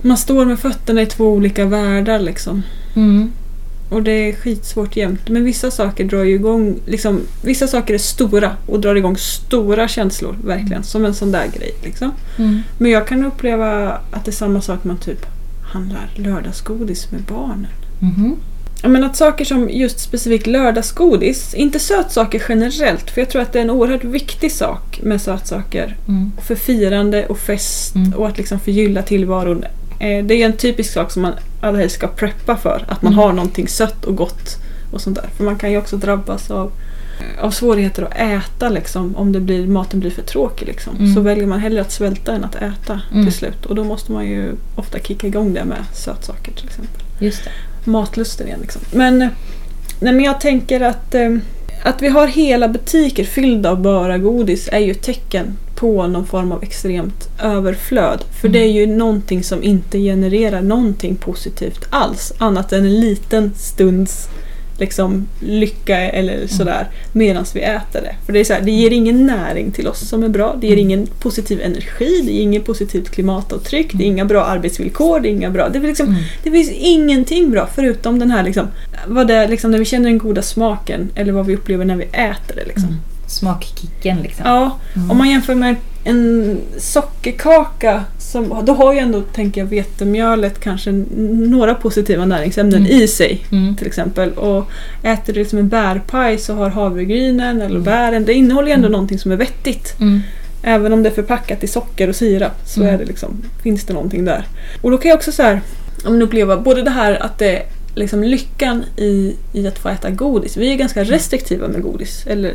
[0.02, 2.64] Man står med fötterna i två olika världar liksom.
[2.96, 3.32] Mm.
[3.90, 5.30] Och det är skitsvårt jämt.
[5.30, 9.88] Men vissa saker drar ju igång, liksom, vissa saker är stora och drar igång stora
[9.88, 10.84] känslor verkligen.
[10.84, 12.12] Som en sån där grej liksom.
[12.38, 12.62] Mm.
[12.78, 15.26] Men jag kan uppleva att det är samma sak man typ
[15.74, 17.68] handlar lördagsgodis med barnen.
[18.00, 18.36] Mhm.
[18.82, 23.54] Ja, men att saker som just specifikt lördagsgodis, inte sötsaker generellt, för jag tror att
[23.54, 25.98] det är en oerhört viktig sak med sötsaker.
[26.08, 26.32] Mm.
[26.48, 28.14] För firande och fest Mm.
[28.14, 29.66] och att liksom förgylla tillvaron.
[30.00, 32.86] Eh, Det är en typisk sak som man allra helst ska preppa för.
[32.88, 33.24] Att man Mm.
[33.26, 34.58] har någonting sött och gott
[34.92, 35.26] och sånt där.
[35.38, 36.72] För man kan ju också drabbas av,
[37.42, 40.68] av svårigheter att äta liksom, om det blir, maten blir för tråkig.
[40.68, 40.96] Liksom.
[40.98, 41.14] Mm.
[41.16, 43.26] Så väljer man hellre att svälta än att äta Mm.
[43.26, 43.66] till slut.
[43.66, 47.52] Och då måste man ju ofta kicka igång det med sötsaker till exempel Just det.
[47.92, 48.60] matlusten igen.
[48.62, 48.82] Liksom.
[48.94, 49.30] Men, eh,
[50.00, 51.36] nej, men jag tänker att, eh,
[51.84, 56.26] att vi har hela butiker fyllda av bara godis är ju ett tecken på någon
[56.26, 58.24] form av extremt överflöd.
[58.42, 58.52] För Mm.
[58.54, 62.34] det är ju någonting som inte genererar någonting positivt alls.
[62.38, 64.30] Annat än en liten stunds
[64.80, 68.16] liksom, lycka eller sådär medan vi äter det.
[68.26, 70.56] För det, är så här, det ger ingen näring till oss som är bra.
[70.62, 70.86] Det ger Mm.
[70.86, 75.32] ingen positiv energi, det ger ingen positivt klimatavtryck, det är inga bra arbetsvillkor, det är
[75.32, 75.70] inga bra...
[75.70, 76.22] Det är liksom, Mm.
[76.44, 78.68] det finns ingenting bra förutom den här liksom,
[79.08, 82.04] vad det liksom när vi känner den goda smaken eller vad vi upplever när vi
[82.04, 82.66] äter det.
[82.66, 82.84] Liksom.
[82.90, 83.00] Mm.
[83.30, 84.46] Smakkicken liksom.
[84.46, 85.12] Ja, Mm.
[85.12, 90.92] om man jämför med en sockerkaka som, då har ju ändå, tänker jag, vetemjölet kanske
[91.50, 92.92] några positiva näringsämnen Mm.
[92.92, 93.46] i sig.
[93.52, 93.76] Mm.
[93.76, 94.32] Till exempel.
[94.32, 94.66] Och
[95.04, 97.84] äter du liksom en bärpaj så har havregrynen eller Mm.
[97.84, 98.92] bären, det innehåller ju ändå Mm.
[98.92, 100.00] någonting som är vettigt.
[100.00, 100.22] Mm.
[100.64, 102.94] Även om det är förpackat i socker och sirap så Mm.
[102.94, 104.48] är det liksom, finns det någonting där.
[104.82, 105.62] Och då kan jag också så här,
[106.04, 107.62] men uppleva både det här att det
[107.96, 110.58] liksom lyckan i, i att få äta godis.
[110.58, 112.24] Vi är ganska restriktiva med godis.
[112.28, 112.54] Eller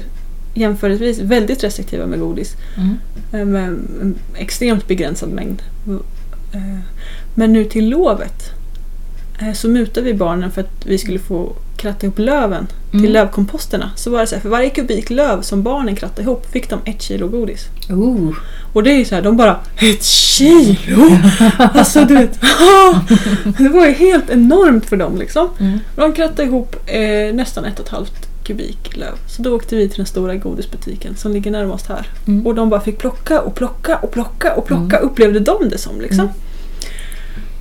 [0.54, 2.54] jämförelsevis väldigt restriktiva med godis.
[2.76, 2.96] Mm.
[3.32, 5.62] eh, Med en extremt begränsad mängd.
[6.52, 6.78] Eh,
[7.34, 8.50] Men nu till lovet
[9.40, 13.12] eh, så mutade vi barnen för att vi skulle få kratta ihop löven till Mm.
[13.12, 13.90] lövkomposterna.
[13.96, 16.78] Så var det så här, för varje kubik löv som barnen krattade ihop fick de
[16.84, 17.64] ett kilo godis.
[17.90, 18.34] Ooh.
[18.72, 21.10] Och det är ju så här, de bara Ett kilo!
[21.58, 22.40] Alltså du vet,
[23.58, 25.48] det var ju helt enormt för dem liksom.
[25.60, 25.78] Mm.
[25.96, 29.14] De krattade ihop eh, nästan ett och ett halvt kubik löv.
[29.28, 32.06] Så då åkte vi till den stora godisbutiken som ligger närmast här.
[32.26, 32.46] Mm.
[32.46, 35.08] Och de bara fick plocka och plocka och plocka och plocka Mm.
[35.10, 36.20] upplevde de det som liksom.
[36.20, 36.34] Mm.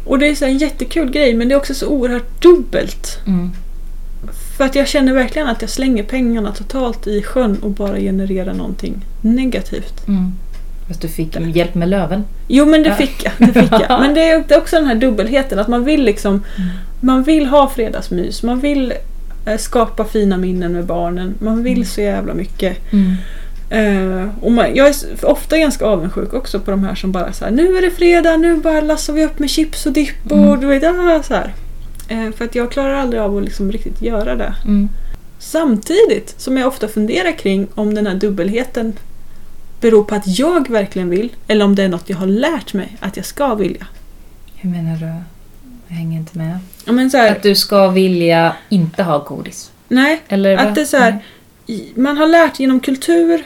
[0.05, 3.19] Och det är så en jättekul grej men det är också så oerhört dubbelt.
[3.27, 3.51] Mm.
[4.57, 8.53] För att jag känner verkligen att jag slänger pengarna totalt i sjön och bara genererar
[8.53, 10.07] någonting negativt.
[10.07, 10.31] Mm.
[10.87, 12.23] Fast du fick hjälp med löven.
[12.47, 13.33] Jo men det fick jag.
[13.37, 14.01] Det fick jag.
[14.01, 16.69] Men det är, också den här dubbelheten att man vill liksom Mm.
[16.99, 18.43] Man vill ha fredagsmys.
[18.43, 18.93] Man vill
[19.59, 21.35] skapa fina minnen med barnen.
[21.39, 21.85] Man vill Mm.
[21.85, 22.77] så jävla mycket.
[22.93, 23.13] Mm.
[23.69, 27.45] Eh, och man, jag är ofta ganska avundsjuk också på de här som bara så
[27.45, 30.37] här, nu är det fredag, nu bara lassar vi upp med chips och dipp och
[30.37, 30.59] Mm.
[30.59, 31.33] du vet, ah, så.
[32.07, 34.53] Eh, för att jag klarar aldrig av att liksom riktigt göra det.
[34.65, 34.89] Mm.
[35.39, 38.93] Samtidigt som jag ofta funderar kring om den här dubbelheten
[39.81, 42.97] beror på att jag verkligen vill eller om det är något jag har lärt mig
[42.99, 43.87] att jag ska vilja.
[44.55, 45.13] Hur menar du?
[45.93, 46.59] Jag hänger inte med.
[46.85, 49.71] Ja, men så här, Att du ska vilja inte ha godis?
[49.87, 51.19] nej, Eller Att det är så här-
[51.95, 53.43] man har lärt genom kultur,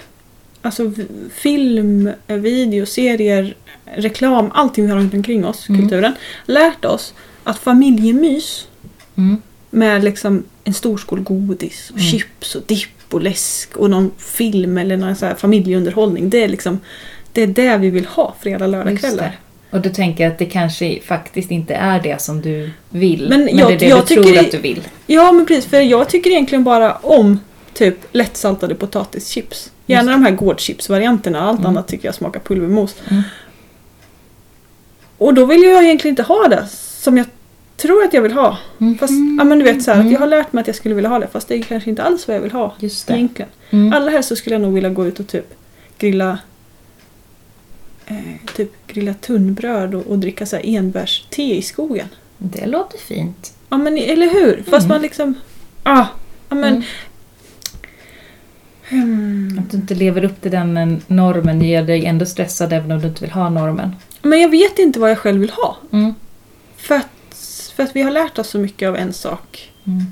[0.62, 0.92] alltså
[1.34, 5.82] film, video, serier, reklam, allting vi har runt omkring oss, Mm.
[5.82, 6.14] kulturen,
[6.46, 8.68] lärt oss att familjemys
[9.18, 9.42] Mm.
[9.70, 12.12] med liksom en stor skål godis, och Mm.
[12.12, 16.30] chips och dipp och läsk och någon film eller någon så familjeunderhållning.
[16.30, 16.80] Det är liksom
[17.32, 19.24] det är det vi vill ha fredag, lördag, Just kvällar.
[19.24, 19.34] det.
[19.70, 23.30] Och du tänker att det kanske faktiskt inte är det som du vill.
[23.30, 24.82] Men Men, jag- det är det jag du tror tycker att du vill.
[25.08, 27.40] Ja men precis, för jag tycker egentligen bara om
[27.74, 29.72] typ lättsaltade potatischips.
[29.86, 31.70] Gärna de här gårdchips-varianterna, allt Mm.
[31.72, 32.96] annat tycker jag smakar pulvermos.
[33.10, 33.24] Mm.
[35.18, 36.68] Och då vill jag egentligen inte ha det
[37.02, 37.26] som jag
[37.78, 38.58] tror att jag vill ha.
[39.00, 39.36] Fast, Mhm.
[39.40, 40.14] ja men du vet så här, att Mm.
[40.14, 42.04] jag har lärt mig att jag skulle vilja ha det fast det är kanske inte
[42.04, 43.14] alls vad jag vill ha Just det.
[43.14, 43.50] egentligen.
[43.70, 43.94] Mm.
[43.94, 45.54] Allra helst så skulle jag nog vilja gå ut och typ
[46.00, 46.38] grilla
[48.08, 52.08] eh, typ grilla tunnbröd och, och dricka så här enbärste i skogen.
[52.38, 53.54] Det låter fint.
[53.70, 54.64] Ja men eller hur?
[54.70, 54.88] Fast Mm.
[54.88, 55.34] man liksom...
[55.84, 56.06] Ah,
[56.50, 56.74] ja men...
[56.74, 56.84] Mm.
[58.90, 59.60] Hmm.
[59.60, 63.00] Att du inte lever upp till den eh, normen ger dig ändå stressad även om
[63.00, 63.96] du inte vill ha normen.
[64.22, 65.78] Men jag vet inte vad jag själv vill ha.
[65.92, 66.14] Mm.
[66.78, 67.36] För att,
[67.76, 69.72] för att vi har lärt oss så mycket av en sak.
[69.88, 70.06] Mm.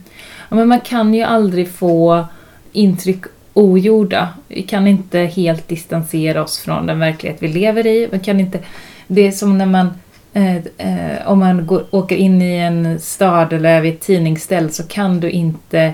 [0.50, 2.26] Ja, men man kan ju aldrig få
[2.72, 3.24] intryck
[3.56, 4.30] ogjorda.
[4.48, 8.08] Vi kan inte helt distansera oss från den verklighet vi lever i.
[8.12, 8.60] Man kan inte,
[9.08, 9.94] det är som när man
[10.34, 14.84] eh, eh, om man går, åker in i en stad eller vid ett tidningsställ så
[14.84, 15.94] kan du inte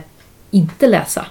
[0.51, 1.25] inte läsa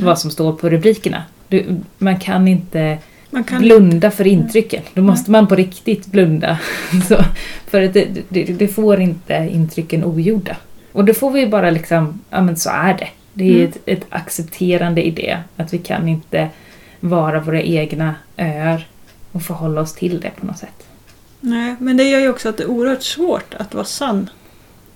[0.00, 1.22] vad som står på rubrikerna.
[1.48, 2.98] Du, man kan inte
[3.30, 4.82] Man kan blunda för intrycken.
[4.94, 6.58] Då måste man på riktigt blunda.
[7.08, 7.24] Så,
[7.66, 10.56] för att det, det, det får inte intrycken ogjorda.
[10.92, 13.08] Och då får vi bara liksom, ja men så är det.
[13.34, 13.68] Det är Mm.
[13.70, 15.38] ett, ett accepterande i det.
[15.56, 16.48] Att vi kan inte
[17.00, 18.86] vara våra egna öar
[19.32, 20.86] och förhålla oss till det på något sätt.
[21.40, 24.30] Nej, men det gör ju också att det är oerhört svårt att vara sann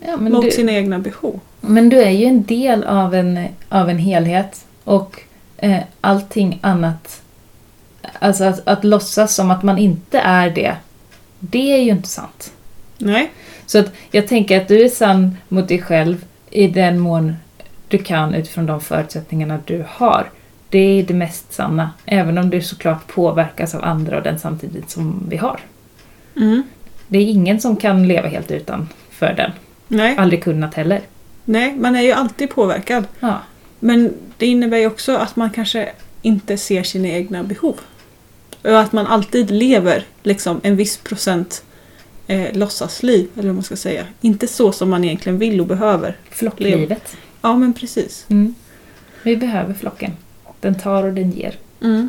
[0.07, 1.41] Ja, mot du, sina egna behov.
[1.61, 5.20] men du är ju en del av en, av en helhet och
[5.57, 7.22] eh, allting annat,
[8.18, 10.76] alltså att, att låtsas som att man inte är det,
[11.41, 12.53] det är ju inte sant.
[12.99, 13.30] Nej.
[13.66, 17.37] Så att jag tänker att du är sann mot dig själv i den mån
[17.89, 20.30] du kan utifrån de förutsättningarna du har.
[20.68, 24.91] Det är det mest sanna, även om du såklart påverkas av andra och den samtidigt
[24.91, 25.61] som vi har.
[26.37, 26.62] Mm.
[27.09, 29.51] Det är ingen som kan leva helt utan för den.
[29.89, 30.16] Nej.
[30.18, 31.01] Aldrig kunnat heller.
[31.45, 33.05] Nej, man är ju alltid påverkad.
[33.20, 33.39] Ja.
[33.80, 35.89] Men det innebär ju också att man kanske
[36.22, 37.80] inte ser sina egna behov.
[38.62, 41.64] Och att man alltid lever liksom en viss procent
[42.26, 44.05] eh, låtsasliv, eller vad man ska säga.
[44.20, 46.16] Inte så som man egentligen vill och behöver.
[46.30, 47.16] Flocklivet.
[47.47, 48.25] Ja, men precis.
[48.29, 48.55] Mm.
[49.23, 50.13] Vi behöver flocken.
[50.61, 51.55] Den tar och den ger.
[51.83, 52.09] Mm.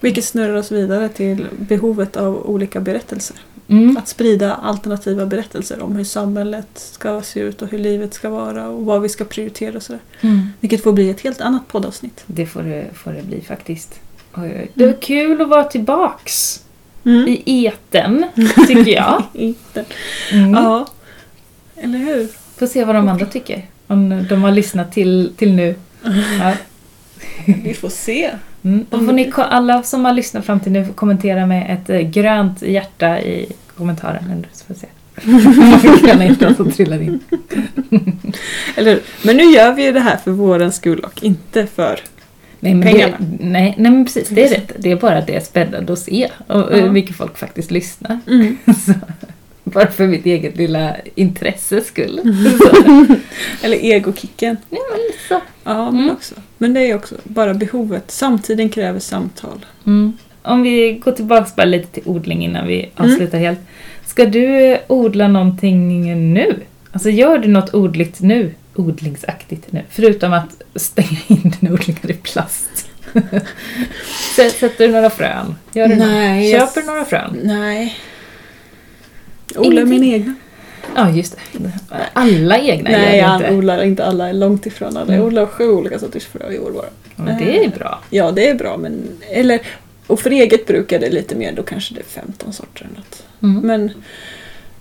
[0.00, 3.36] Vilket snurrar oss vidare till behovet av olika berättelser.
[3.68, 3.96] Mm.
[3.96, 8.68] Att sprida alternativa berättelser om hur samhället ska se ut och hur livet ska vara
[8.68, 10.00] och vad vi ska prioritera och sådär.
[10.20, 10.48] Mm.
[10.60, 12.24] Vilket får bli ett helt annat poddavsnitt.
[12.26, 14.00] Det får det, får det bli faktiskt.
[14.34, 14.70] Oj, oj.
[14.74, 16.64] Det var kul att vara tillbaks
[17.04, 17.28] Mm.
[17.28, 18.24] i eten,
[18.66, 19.22] tycker jag.
[19.32, 19.84] Inte.
[20.32, 20.50] Mm.
[20.52, 20.86] Ja,
[21.76, 22.28] eller hur?
[22.56, 23.66] Får se vad de andra tycker.
[23.88, 25.74] Om de har lyssnat till, till nu.
[26.40, 26.52] Ja.
[27.46, 28.30] Vi får se.
[28.62, 28.86] Mm.
[28.90, 32.00] Då får ni, alla som har lyssnat fram till nu får kommentera med ett eh,
[32.00, 34.46] grönt hjärta i kommentaren.
[34.52, 34.86] Så får vi se.
[36.24, 37.20] Hjärtan som trillar in.
[38.76, 39.00] Eller?
[39.22, 42.00] Men nu gör vi ju det här för vårens skull och inte för...
[42.60, 43.16] Nej men, Pengarna.
[43.18, 44.72] det, nej, nej men precis, det är rätt.
[44.78, 46.76] Det är bara det är spännande att se och Ja.
[46.76, 48.18] hur mycket folk faktiskt lyssnar.
[48.86, 48.92] Så,
[49.74, 52.20] bara för mitt eget lilla intresses skull.
[53.62, 54.56] Eller egokicken.
[54.70, 55.40] Ja, men lite så.
[55.64, 56.10] Ja, men Mm.
[56.14, 56.34] också.
[56.58, 58.10] Men det är också bara behovet.
[58.10, 59.66] Samtiden kräver samtal.
[59.86, 60.12] Mm.
[60.42, 63.10] Om vi går tillbaka bara lite till odling innan vi Mm.
[63.12, 63.58] avslutar helt.
[64.06, 66.56] Ska du odla någonting nu?
[66.92, 68.54] Alltså gör du något odligt nu?
[68.74, 69.82] Odlingsaktigt nu?
[69.90, 72.88] Förutom att stänga in dina odlingar i plast.
[74.36, 75.54] Sä- Sätter du några frön?
[75.72, 76.60] Gör du Nej, något?
[76.60, 77.40] Köper du några frön?
[77.44, 77.96] Nej.
[79.56, 80.00] Odla Ingenting.
[80.00, 80.34] min egna.
[80.96, 81.70] Ja, just det.
[82.12, 83.54] Alla egna Nej, jag inte.
[83.54, 84.32] odlar inte alla.
[84.32, 85.00] Långt ifrån alla.
[85.00, 85.26] Jag Mm.
[85.26, 87.36] odlar sju olika sorters frö i år bara.
[87.38, 88.00] Det är bra.
[88.10, 89.02] Ja, det är bra men...
[89.30, 89.60] Eller...
[90.06, 91.52] Och för eget bruk är det lite mer.
[91.52, 93.22] Då kanske det är 15 sorter eller något.
[93.42, 93.60] Mm.
[93.66, 93.90] Men...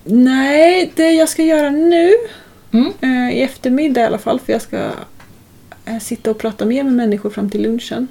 [0.03, 2.11] Nej, det jag ska göra nu
[2.72, 2.91] Mm.
[3.01, 4.78] eh, i eftermiddag i alla fall för jag ska
[5.86, 8.07] eh, sitta och prata mer med människor fram till lunchen.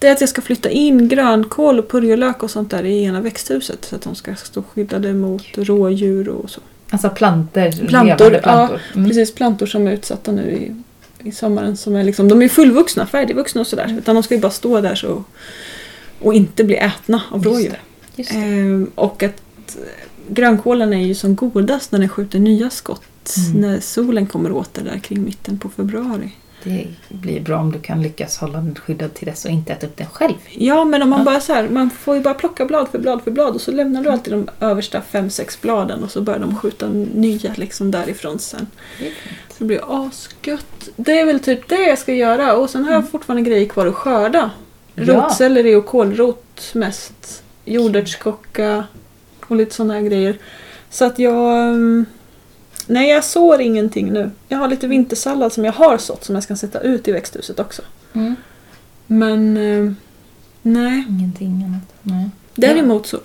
[0.00, 3.20] Det är att jag ska flytta in grönkål och purjolök och sånt där i ena
[3.20, 6.60] växthuset så att de ska stå skyddade mot rådjur och så.
[6.90, 8.80] Alltså Plantor, levande plantor.
[8.94, 9.08] Mm.
[9.08, 10.74] Precis, plantor som är utsatta nu i,
[11.28, 11.76] i sommaren.
[11.76, 13.96] Som är liksom, de är fullvuxna, färdigvuxna och sådär.
[13.98, 15.24] Utan de ska ju bara stå där så
[16.20, 17.70] och inte bli ätna av Just rådjur.
[17.70, 17.78] det.
[18.16, 18.36] Just det.
[18.36, 19.82] Ehm, och att eh,
[20.28, 23.36] grönkålen är ju som godast när den skjuter nya skott.
[23.36, 23.60] Mm.
[23.60, 26.30] När solen kommer åter där kring mitten på februari.
[26.64, 29.86] Det blir bra om du kan lyckas hålla den skyddad till dess och inte äta
[29.86, 30.34] upp den själv.
[30.50, 31.24] Ja, men om man Ja.
[31.24, 33.70] bara så här, man får ju bara plocka blad för blad för blad och så
[33.70, 37.90] lämnar du alltid de översta fem sex bladen och så börjar de skjuta nya liksom
[37.90, 38.66] därifrån sen.
[38.98, 39.14] Det fint.
[39.58, 40.88] Det blir asgött.
[40.96, 43.86] Det är väl typ det jag ska göra och sen har jag fortfarande grejer kvar
[43.86, 44.50] att skörda.
[44.94, 47.42] Rotselleri och kålrot mest.
[47.64, 48.84] Jordärtskocka
[49.46, 50.38] och lite sådana här grejer.
[50.90, 51.76] Så att jag...
[52.90, 54.30] Nej, jag sår ingenting nu.
[54.48, 57.60] Jag har lite vintersallad som jag har sått som jag ska sätta ut i växthuset
[57.60, 57.82] också.
[58.12, 58.36] Mm.
[59.06, 59.56] Men...
[59.56, 59.92] eh,
[60.62, 61.04] Nej.
[61.08, 61.94] Ingenting annat.
[62.02, 62.30] Nej.
[62.54, 63.18] Däremot så,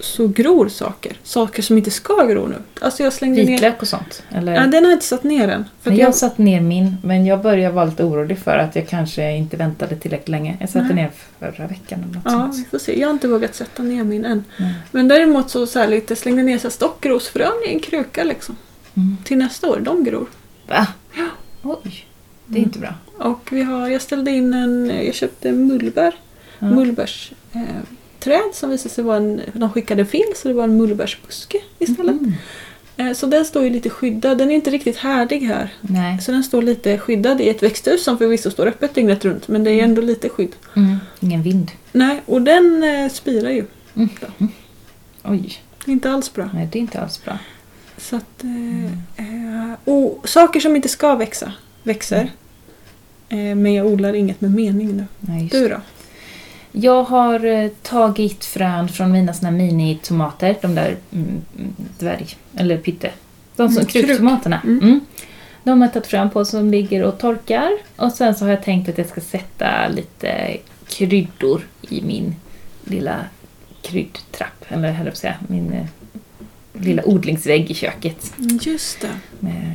[0.00, 1.16] så gror saker.
[1.22, 2.56] Saker som inte ska gro nu.
[2.80, 3.50] Alltså jag slängde ner...
[3.50, 4.22] Vitlök och sånt?
[4.30, 4.54] Eller?
[4.54, 5.64] Ja, den har jag inte satt ner än.
[5.82, 8.76] För jag har jag, satt ner min, men jag börjar vara lite orolig för att
[8.76, 10.56] jag kanske inte väntade tillräckligt länge.
[10.60, 10.94] Jag satte Nej.
[10.94, 12.58] ner förra veckan eller något ja, sånt.
[12.58, 13.00] vi får se.
[13.00, 14.44] Jag har inte vågat sätta ner min än.
[14.58, 14.72] Mm.
[14.90, 18.56] Men däremot så, så lite slängde ner så här stockrosfrön i en kruka liksom.
[18.96, 19.16] Mm.
[19.24, 19.80] Till nästa år.
[19.80, 20.26] De gror.
[20.68, 20.86] Va?
[21.62, 22.06] Oj,
[22.46, 22.62] det är Mm.
[22.64, 22.94] inte bra.
[23.18, 26.14] Och vi har, jag ställde in en, jag köpte mullbär.
[26.58, 26.66] Ja.
[26.66, 27.36] Mullbärsträd
[28.26, 32.20] eh, som visade sig vara en, de skickade fel så det var en mullbärsbuske istället.
[32.20, 32.32] Mm.
[32.96, 35.72] Eh, så den står ju lite skyddad, den är inte riktigt härdig här.
[35.80, 36.20] Nej.
[36.20, 39.64] Så den står lite skyddad i ett växthus som förvisso står öppet dygnet runt men
[39.64, 40.52] det är ändå lite skydd.
[40.76, 40.96] Mm.
[41.20, 41.70] Ingen vind.
[41.92, 43.64] Nej, och den eh, spirar ju.
[43.96, 44.08] Mm.
[45.22, 46.50] Oj, Inte alls bra.
[46.54, 47.38] nej det är inte alls bra.
[48.04, 48.44] Så att,
[49.16, 51.52] eh, och saker som inte ska växa,
[51.82, 52.30] växer.
[53.28, 55.04] Eh, men jag odlar inget med mening nu.
[55.20, 55.76] Nej, Du då?
[56.72, 61.26] Jag har tagit frön från mina såna minitomater, de där mm,
[61.58, 62.26] mm, dvärg...
[62.56, 63.10] Eller pytte.
[63.56, 64.06] De som Mm, kruk.
[64.06, 64.60] kruktomaterna.
[64.64, 64.78] Mm.
[64.78, 65.00] Mm.
[65.64, 67.70] De har jag tagit frön på som ligger och torkar.
[67.96, 70.56] Och sen så har jag tänkt att jag ska sätta lite
[70.88, 72.34] kryddor i min
[72.84, 73.16] lilla
[73.82, 74.64] kryddtrapp.
[74.68, 75.86] Eller jag säga, min
[76.80, 78.32] lilla odlingsvägg i köket.
[78.60, 79.10] Just det.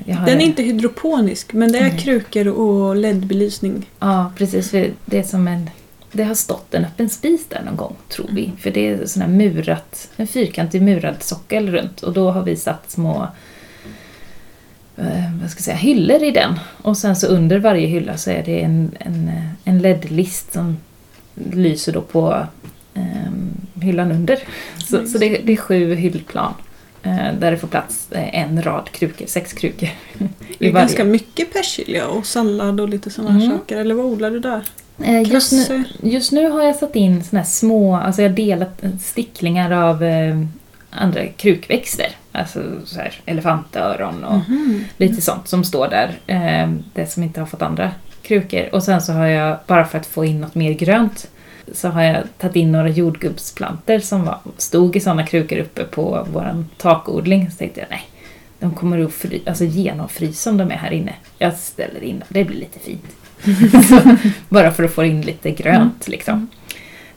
[0.05, 1.99] Den är inte hydroponisk men det är Nej.
[1.99, 3.89] krukor och LED-belysning.
[3.99, 4.71] Ja, precis.
[4.71, 5.69] För det är som en...
[6.11, 8.51] Det har stått en öppen spis där någon gång, tror vi.
[8.59, 12.03] För det är sån här murat, en fyrkantig murad sockel runt.
[12.03, 13.27] Och då har vi satt små
[14.97, 16.59] eh, vad ska jag säga, hyllor i den.
[16.81, 19.31] Och sen så under varje hylla så är det en, en,
[19.63, 20.77] en LED-list som
[21.53, 22.47] lyser då på
[22.93, 24.39] eh, hyllan under.
[24.77, 26.53] Så, så det, det är sju hyllplan.
[27.03, 29.89] Eh, där det får plats eh, en rad krukor, sex krukor.
[30.59, 33.51] Det är ganska mycket persilja och sallad och lite sådana Mm.
[33.57, 33.77] saker.
[33.77, 34.61] Eller vad odlar du där?
[35.03, 35.83] Eh, Just nu?
[36.01, 40.03] Just nu har jag satt in såna här små, alltså jag har delat sticklingar av
[40.03, 40.41] eh,
[40.89, 42.07] andra krukväxter.
[42.31, 44.83] Alltså så här elefantöron och Mhm.
[44.97, 46.19] lite sånt som står där.
[46.27, 47.91] Eh, det som inte har fått andra
[48.21, 48.69] krukor.
[48.75, 51.27] Och sen så har jag, bara för att få in något mer grönt,
[51.73, 56.27] så har jag tagit in några jordgubbsplanter som var, stod i sådana krukor uppe på
[56.33, 57.51] vår takodling.
[57.51, 58.01] Så tänkte jag, nej,
[58.59, 61.13] de kommer att fry, alltså genomfrysa om de är här inne.
[61.37, 63.05] Jag ställer in dem, det blir lite fint.
[63.89, 64.17] så,
[64.49, 66.47] bara för att få in lite grönt liksom.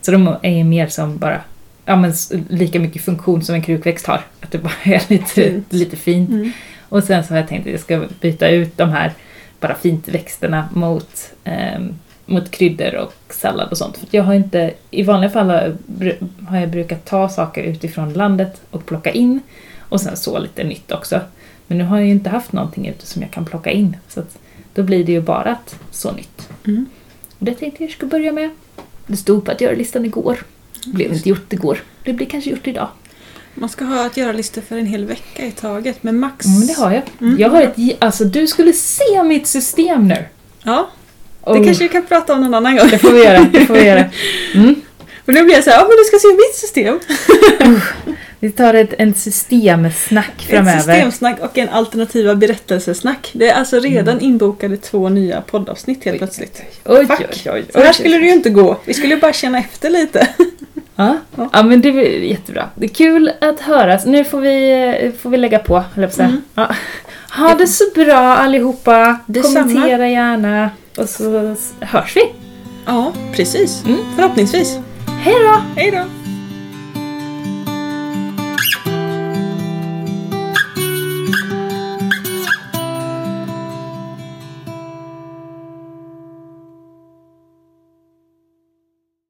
[0.00, 1.40] Så de är mer som bara,
[1.84, 2.12] ja men
[2.48, 4.20] lika mycket funktion som en krukväxt har.
[4.40, 5.72] Att det bara är lite Fint.
[5.72, 6.30] lite fint.
[6.30, 6.52] Mm.
[6.88, 9.12] Och sen så har jag tänkt att jag ska byta ut de här
[9.60, 11.94] bara fint växterna mot, ehm,
[12.32, 13.96] mot kryddor och sallad och sånt.
[13.96, 17.62] För jag har inte, i vanliga fall har jag, bru- har jag brukat ta saker
[17.62, 19.40] utifrån landet och plocka in
[19.78, 21.20] och sen så lite nytt också.
[21.66, 23.96] Men nu har jag ju inte haft någonting ute som jag kan plocka in.
[24.08, 24.38] Så att
[24.74, 26.48] då blir det ju bara att så nytt.
[26.66, 26.86] Mm.
[27.38, 28.50] Och det tänkte jag ska börja med.
[29.06, 30.44] Det stod på att göra listan igår.
[30.86, 31.78] Blev inte gjort igår.
[32.04, 32.88] Det blir kanske gjort idag.
[33.54, 36.46] Man ska ha att göra-listor för en hel vecka i taget med max...
[36.46, 37.02] Mm, det har jag.
[37.20, 37.38] Mm.
[37.38, 40.24] Jag har ett, alltså du skulle se mitt system nu.
[40.62, 40.88] Ja,
[41.44, 42.88] det Oh, kanske vi kan prata om någon annan gång.
[42.90, 43.46] det får vi göra.
[43.52, 44.04] Det får vi göra.
[44.54, 44.74] Mm.
[45.26, 47.00] Och nu blir jag så här, ja men du ska se mitt system.
[48.40, 50.76] Vi tar ett, en systemsnack Ett framöver.
[50.78, 53.30] systemsnack och en alternativa berättelsesnack.
[53.32, 54.24] Det är alltså redan Mm.
[54.24, 56.62] inbokade två nya poddavsnitt helt plötsligt.
[56.84, 57.20] Oj, Fuck.
[57.20, 57.94] oj, oj, Så här oj.
[57.94, 58.76] skulle det ju inte gå.
[58.84, 60.28] Vi skulle bara känna efter lite.
[60.96, 61.16] Ja.
[61.36, 61.48] Ja.
[61.52, 62.68] ja, men det är jättebra.
[62.74, 64.06] Det är kul att höras.
[64.06, 64.72] Nu får vi,
[65.02, 66.28] eh, får vi lägga på, höll jag på att säga.
[66.28, 66.42] Mm.
[66.54, 66.74] Ja.
[67.38, 69.18] Ha det så bra allihopa.
[69.26, 69.64] Detsamma.
[69.64, 70.70] Kommentera gärna.
[70.98, 72.32] Och så hörs vi.
[72.86, 73.84] Ja, precis.
[73.84, 73.98] Mm.
[74.16, 74.78] Förhoppningsvis.
[75.20, 75.62] Hej då!
[75.76, 76.21] Hej då!